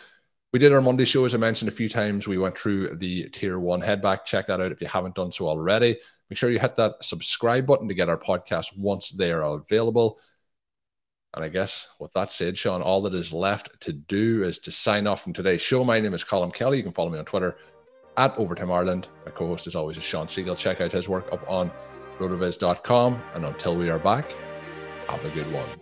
We 0.52 0.58
did 0.58 0.72
our 0.72 0.82
Monday 0.82 1.06
show, 1.06 1.24
as 1.24 1.34
I 1.34 1.38
mentioned 1.38 1.70
a 1.70 1.74
few 1.74 1.88
times. 1.88 2.28
We 2.28 2.36
went 2.36 2.58
through 2.58 2.96
the 2.96 3.28
tier 3.30 3.58
one. 3.58 3.80
Head 3.80 4.02
back, 4.02 4.26
check 4.26 4.46
that 4.46 4.60
out 4.60 4.70
if 4.70 4.82
you 4.82 4.86
haven't 4.86 5.14
done 5.14 5.32
so 5.32 5.48
already. 5.48 5.96
Make 6.32 6.38
sure 6.38 6.48
you 6.48 6.58
hit 6.58 6.76
that 6.76 6.94
subscribe 7.04 7.66
button 7.66 7.88
to 7.88 7.94
get 7.94 8.08
our 8.08 8.16
podcast 8.16 8.74
once 8.74 9.10
they 9.10 9.32
are 9.32 9.42
available. 9.42 10.18
And 11.34 11.44
I 11.44 11.50
guess 11.50 11.88
with 12.00 12.10
that 12.14 12.32
said, 12.32 12.56
Shawn, 12.56 12.80
all 12.80 13.02
that 13.02 13.12
is 13.12 13.34
left 13.34 13.78
to 13.82 13.92
do 13.92 14.42
is 14.42 14.58
to 14.60 14.72
sign 14.72 15.06
off 15.06 15.22
from 15.22 15.34
today's 15.34 15.60
show. 15.60 15.84
My 15.84 16.00
name 16.00 16.14
is 16.14 16.24
Colm 16.24 16.50
Kelly. 16.50 16.78
You 16.78 16.84
can 16.84 16.94
follow 16.94 17.10
me 17.10 17.18
on 17.18 17.26
Twitter 17.26 17.58
at 18.16 18.34
Overtime 18.38 18.72
Ireland. 18.72 19.08
My 19.26 19.30
co 19.30 19.46
host, 19.46 19.66
is 19.66 19.76
always, 19.76 19.98
is 19.98 20.04
Shawn 20.04 20.26
Siegele. 20.26 20.56
Check 20.56 20.80
out 20.80 20.90
his 20.90 21.06
work 21.06 21.30
up 21.34 21.46
on 21.50 21.70
rotoviz.com. 22.18 23.22
And 23.34 23.44
until 23.44 23.76
we 23.76 23.90
are 23.90 23.98
back, 23.98 24.34
have 25.08 25.22
a 25.26 25.30
good 25.32 25.52
one. 25.52 25.81